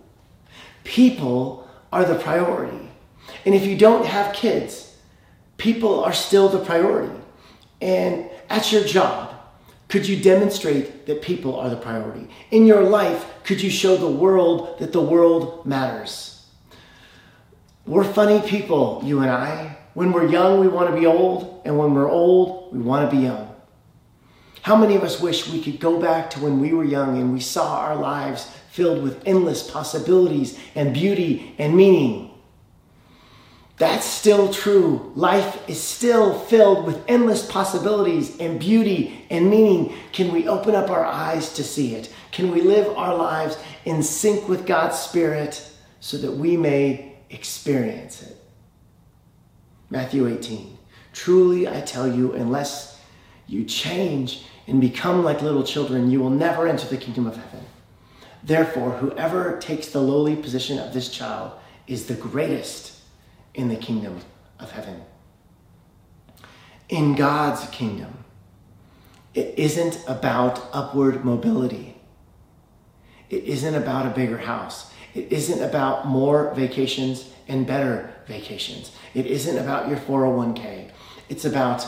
People 0.84 1.67
are 1.91 2.06
the 2.06 2.15
priority. 2.15 2.89
And 3.45 3.53
if 3.53 3.65
you 3.65 3.77
don't 3.77 4.06
have 4.06 4.36
kids, 4.36 4.95
people 5.58 6.03
are 6.03 6.13
still 6.13 6.49
the 6.49 6.63
priority. 6.63 7.13
And 7.82 8.29
at 8.49 8.71
your 8.71 8.84
job, 8.84 9.34
could 9.88 10.08
you 10.08 10.19
demonstrate 10.19 11.06
that 11.06 11.21
people 11.21 11.60
are 11.60 11.69
the 11.69 11.75
priority? 11.75 12.27
In 12.49 12.65
your 12.65 12.84
life, 12.84 13.25
could 13.43 13.62
you 13.62 13.69
show 13.69 13.95
the 13.95 14.10
world 14.10 14.79
that 14.79 14.91
the 14.91 15.01
world 15.01 15.65
matters? 15.65 16.47
We're 17.86 18.03
funny 18.03 18.41
people, 18.47 19.01
you 19.03 19.19
and 19.19 19.29
I. 19.29 19.77
When 19.93 20.12
we're 20.12 20.27
young, 20.27 20.60
we 20.60 20.67
want 20.67 20.89
to 20.89 20.99
be 20.99 21.06
old, 21.06 21.62
and 21.65 21.77
when 21.77 21.93
we're 21.93 22.10
old, 22.10 22.73
we 22.73 22.79
want 22.79 23.10
to 23.10 23.15
be 23.15 23.23
young. 23.23 23.52
How 24.63 24.78
many 24.78 24.95
of 24.95 25.04
us 25.04 25.19
wish 25.19 25.49
we 25.49 25.62
could 25.62 25.82
go 25.82 25.99
back 25.99 26.30
to 26.32 26.39
when 26.39 26.62
we 26.62 26.73
were 26.73 26.86
young 26.86 27.19
and 27.19 27.34
we 27.34 27.41
saw 27.41 27.80
our 27.80 27.97
lives 27.97 28.49
filled 28.71 29.04
with 29.04 29.21
endless 29.26 29.69
possibilities 29.69 30.58
and 30.73 30.93
beauty 30.93 31.54
and 31.58 31.76
meaning? 31.76 32.32
That's 33.78 34.06
still 34.06 34.54
true. 34.54 35.12
Life 35.15 35.67
is 35.67 35.82
still 35.84 36.39
filled 36.39 36.86
with 36.86 37.04
endless 37.10 37.45
possibilities 37.45 38.39
and 38.39 38.58
beauty 38.58 39.26
and 39.30 39.49
meaning. 39.49 39.93
Can 40.13 40.32
we 40.32 40.47
open 40.47 40.76
up 40.76 40.89
our 40.89 41.06
eyes 41.06 41.52
to 41.56 41.63
see 41.63 41.95
it? 41.95 42.13
Can 42.32 42.49
we 42.49 42.62
live 42.62 42.88
our 42.97 43.13
lives 43.15 43.58
in 43.84 44.02
sync 44.02 44.47
with 44.47 44.65
God's 44.65 44.97
Spirit 44.97 45.69
so 45.99 46.15
that 46.19 46.32
we 46.32 46.56
may 46.56 47.17
experience 47.30 48.21
it? 48.21 48.38
Matthew 49.89 50.26
18. 50.26 50.78
Truly 51.12 51.67
I 51.67 51.82
tell 51.82 52.08
you, 52.08 52.32
unless 52.32 52.92
you 53.47 53.65
change 53.65 54.45
and 54.67 54.79
become 54.79 55.23
like 55.23 55.41
little 55.41 55.63
children, 55.63 56.10
you 56.10 56.19
will 56.19 56.29
never 56.29 56.67
enter 56.67 56.88
the 56.88 56.97
kingdom 56.97 57.27
of 57.27 57.36
heaven. 57.36 57.65
Therefore, 58.43 58.91
whoever 58.91 59.58
takes 59.60 59.88
the 59.88 60.01
lowly 60.01 60.36
position 60.36 60.79
of 60.79 60.93
this 60.93 61.10
child 61.10 61.53
is 61.88 62.08
the 62.08 62.13
greatest 62.13 62.99
in 63.53 63.69
the 63.69 63.75
kingdom 63.75 64.19
of 64.60 64.71
heaven. 64.71 65.01
In 66.89 67.15
God's 67.15 67.67
kingdom, 67.69 68.23
it 69.34 69.53
isn't 69.58 70.03
about 70.08 70.62
upward 70.73 71.25
mobility. 71.25 71.97
It 73.29 73.43
isn't 73.45 73.75
about 73.75 74.06
a 74.06 74.10
bigger 74.10 74.38
house. 74.38 74.91
It 75.13 75.32
isn't 75.32 75.62
about 75.62 76.08
more 76.08 76.53
vacations 76.53 77.29
and 77.47 77.65
better 77.65 78.13
vacations. 78.27 78.91
It 79.13 79.25
isn't 79.25 79.58
about 79.58 79.88
your 79.88 79.97
401k. 79.97 80.89
It's 81.29 81.45
about 81.45 81.86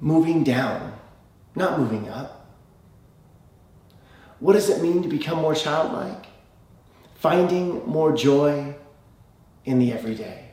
moving 0.00 0.44
down 0.44 0.96
not 1.56 1.80
moving 1.80 2.08
up. 2.08 2.46
What 4.38 4.52
does 4.52 4.68
it 4.68 4.82
mean 4.82 5.02
to 5.02 5.08
become 5.08 5.40
more 5.40 5.54
childlike? 5.54 6.26
Finding 7.14 7.84
more 7.86 8.14
joy 8.14 8.76
in 9.64 9.78
the 9.78 9.92
everyday. 9.92 10.50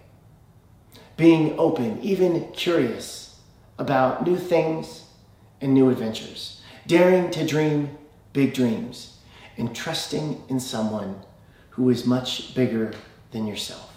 Being 1.17 1.60
open, 1.60 1.99
even 2.01 2.49
curious 2.53 3.41
about 3.77 4.25
new 4.25 4.38
things 4.38 5.06
and 5.60 5.73
new 5.73 5.89
adventures. 5.89 6.62
Daring 6.88 7.29
to 7.32 7.45
dream 7.45 7.97
big 8.32 8.53
dreams 8.53 9.19
and 9.58 9.75
trusting 9.75 10.41
in 10.47 10.60
someone 10.60 11.21
who 11.71 11.89
is 11.89 12.06
much 12.06 12.56
bigger 12.56 12.93
than 13.32 13.45
yourself. 13.45 13.91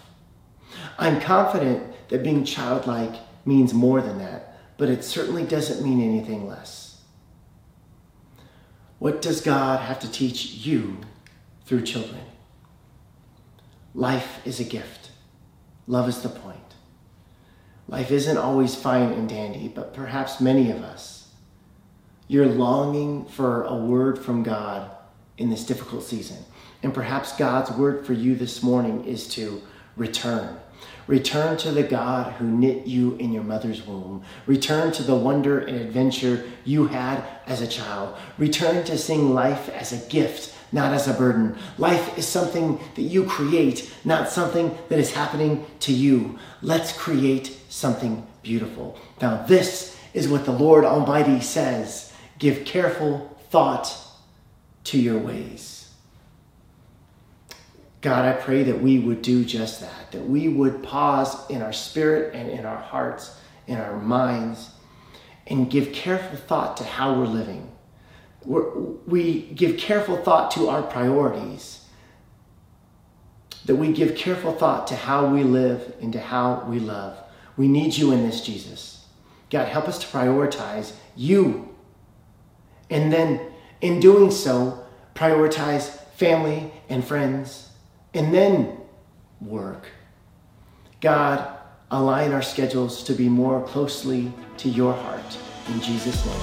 I'm 0.99 1.21
confident 1.21 2.09
that 2.09 2.23
being 2.23 2.43
childlike 2.43 3.15
means 3.45 3.73
more 3.73 4.01
than 4.01 4.19
that, 4.19 4.56
but 4.77 4.89
it 4.89 5.03
certainly 5.03 5.43
doesn't 5.43 5.83
mean 5.83 6.01
anything 6.01 6.47
less. 6.47 7.01
What 8.99 9.21
does 9.21 9.41
God 9.41 9.81
have 9.81 9.99
to 9.99 10.11
teach 10.11 10.53
you 10.65 10.97
through 11.65 11.83
children? 11.83 12.21
Life 13.93 14.45
is 14.45 14.59
a 14.59 14.63
gift. 14.63 15.11
Love 15.87 16.07
is 16.07 16.21
the 16.21 16.29
point. 16.29 16.57
Life 17.87 18.11
isn't 18.11 18.37
always 18.37 18.75
fine 18.75 19.11
and 19.13 19.29
dandy, 19.29 19.67
but 19.67 19.93
perhaps 19.93 20.41
many 20.41 20.71
of 20.71 20.83
us, 20.83 21.31
you're 22.27 22.45
longing 22.45 23.25
for 23.25 23.63
a 23.63 23.75
word 23.75 24.19
from 24.19 24.43
God 24.43 24.91
in 25.37 25.49
this 25.49 25.65
difficult 25.65 26.03
season. 26.03 26.37
And 26.83 26.93
perhaps 26.93 27.35
God's 27.37 27.71
word 27.71 28.05
for 28.05 28.13
you 28.13 28.35
this 28.35 28.61
morning 28.61 29.05
is 29.05 29.27
to 29.29 29.61
return 29.95 30.59
Return 31.07 31.57
to 31.57 31.71
the 31.71 31.83
God 31.83 32.33
who 32.33 32.45
knit 32.45 32.85
you 32.85 33.15
in 33.15 33.31
your 33.31 33.43
mother's 33.43 33.85
womb. 33.85 34.23
Return 34.45 34.91
to 34.93 35.03
the 35.03 35.15
wonder 35.15 35.59
and 35.59 35.77
adventure 35.77 36.45
you 36.65 36.87
had 36.87 37.23
as 37.45 37.61
a 37.61 37.67
child. 37.67 38.17
Return 38.37 38.83
to 38.85 38.97
seeing 38.97 39.33
life 39.33 39.69
as 39.69 39.93
a 39.93 40.09
gift, 40.09 40.53
not 40.71 40.93
as 40.93 41.07
a 41.07 41.13
burden. 41.13 41.57
Life 41.77 42.17
is 42.17 42.27
something 42.27 42.79
that 42.95 43.03
you 43.03 43.23
create, 43.25 43.93
not 44.03 44.29
something 44.29 44.77
that 44.89 44.99
is 44.99 45.13
happening 45.13 45.65
to 45.81 45.93
you. 45.93 46.37
Let's 46.61 46.91
create 46.91 47.57
something 47.69 48.27
beautiful. 48.43 48.97
Now, 49.21 49.45
this 49.45 49.97
is 50.13 50.27
what 50.27 50.45
the 50.45 50.51
Lord 50.51 50.83
Almighty 50.83 51.39
says 51.39 52.13
give 52.39 52.65
careful 52.65 53.37
thought 53.49 53.95
to 54.85 54.99
your 54.99 55.17
ways. 55.17 55.76
God, 58.07 58.23
I 58.23 58.31
pray 58.31 58.63
that 58.63 58.81
we 58.81 58.99
would 58.99 59.21
do 59.21 59.43
just 59.43 59.81
that, 59.81 60.13
that 60.13 60.25
we 60.25 60.47
would 60.47 60.81
pause 60.81 61.45
in 61.49 61.61
our 61.61 61.73
spirit 61.73 62.33
and 62.33 62.49
in 62.49 62.65
our 62.65 62.77
hearts, 62.77 63.37
in 63.67 63.75
our 63.75 63.99
minds, 63.99 64.69
and 65.45 65.69
give 65.69 65.91
careful 65.91 66.37
thought 66.37 66.77
to 66.77 66.85
how 66.85 67.19
we're 67.19 67.25
living. 67.25 67.69
We're, 68.45 68.69
we 68.79 69.41
give 69.41 69.75
careful 69.77 70.15
thought 70.15 70.51
to 70.51 70.69
our 70.69 70.83
priorities, 70.83 71.83
that 73.65 73.75
we 73.75 73.91
give 73.91 74.15
careful 74.15 74.53
thought 74.53 74.87
to 74.87 74.95
how 74.95 75.27
we 75.27 75.43
live 75.43 75.93
and 75.99 76.13
to 76.13 76.21
how 76.21 76.63
we 76.65 76.79
love. 76.79 77.17
We 77.57 77.67
need 77.67 77.93
you 77.97 78.13
in 78.13 78.23
this, 78.23 78.39
Jesus. 78.39 79.05
God, 79.49 79.67
help 79.67 79.89
us 79.89 79.99
to 79.99 80.07
prioritize 80.07 80.93
you. 81.17 81.75
And 82.89 83.11
then, 83.11 83.41
in 83.81 83.99
doing 83.99 84.31
so, 84.31 84.85
prioritize 85.13 85.89
family 86.13 86.71
and 86.87 87.03
friends 87.03 87.67
and 88.13 88.33
then 88.33 88.77
work. 89.41 89.87
God, 91.01 91.57
align 91.91 92.33
our 92.33 92.41
schedules 92.41 93.03
to 93.03 93.13
be 93.13 93.29
more 93.29 93.63
closely 93.65 94.31
to 94.57 94.69
your 94.69 94.93
heart. 94.93 95.37
In 95.67 95.81
Jesus' 95.81 96.25
name, 96.25 96.35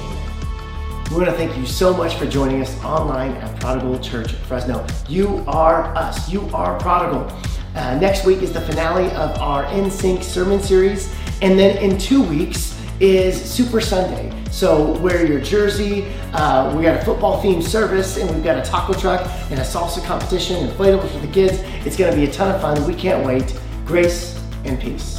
amen. 0.00 1.10
We 1.10 1.16
want 1.16 1.26
to 1.26 1.32
thank 1.32 1.56
you 1.56 1.66
so 1.66 1.96
much 1.96 2.14
for 2.16 2.26
joining 2.26 2.60
us 2.62 2.78
online 2.84 3.32
at 3.32 3.58
Prodigal 3.60 3.98
Church 3.98 4.32
Fresno. 4.32 4.86
You 5.08 5.42
are 5.48 5.84
us. 5.96 6.30
You 6.30 6.42
are 6.52 6.78
Prodigal. 6.78 7.30
Uh, 7.74 7.98
next 7.98 8.24
week 8.24 8.42
is 8.42 8.52
the 8.52 8.60
finale 8.60 9.10
of 9.12 9.38
our 9.38 9.64
In 9.72 9.90
Sync 9.90 10.22
sermon 10.22 10.60
series. 10.60 11.14
And 11.42 11.58
then 11.58 11.76
in 11.78 11.98
two 11.98 12.22
weeks 12.22 12.77
is 13.00 13.40
Super 13.40 13.80
Sunday. 13.80 14.32
So 14.50 14.98
wear 14.98 15.26
your 15.26 15.40
jersey. 15.40 16.06
Uh, 16.32 16.74
we 16.76 16.82
got 16.82 17.00
a 17.00 17.04
football 17.04 17.42
themed 17.42 17.62
service, 17.62 18.16
and 18.16 18.28
we've 18.34 18.44
got 18.44 18.58
a 18.58 18.68
taco 18.68 18.92
truck 18.92 19.20
and 19.50 19.60
a 19.60 19.62
salsa 19.62 20.04
competition, 20.04 20.66
inflatables 20.68 21.10
for 21.10 21.18
the 21.24 21.32
kids. 21.32 21.58
It's 21.86 21.96
going 21.96 22.10
to 22.10 22.16
be 22.16 22.24
a 22.24 22.32
ton 22.32 22.54
of 22.54 22.60
fun. 22.60 22.86
We 22.86 22.94
can't 22.94 23.24
wait. 23.26 23.58
Grace 23.84 24.40
and 24.64 24.80
peace. 24.80 25.18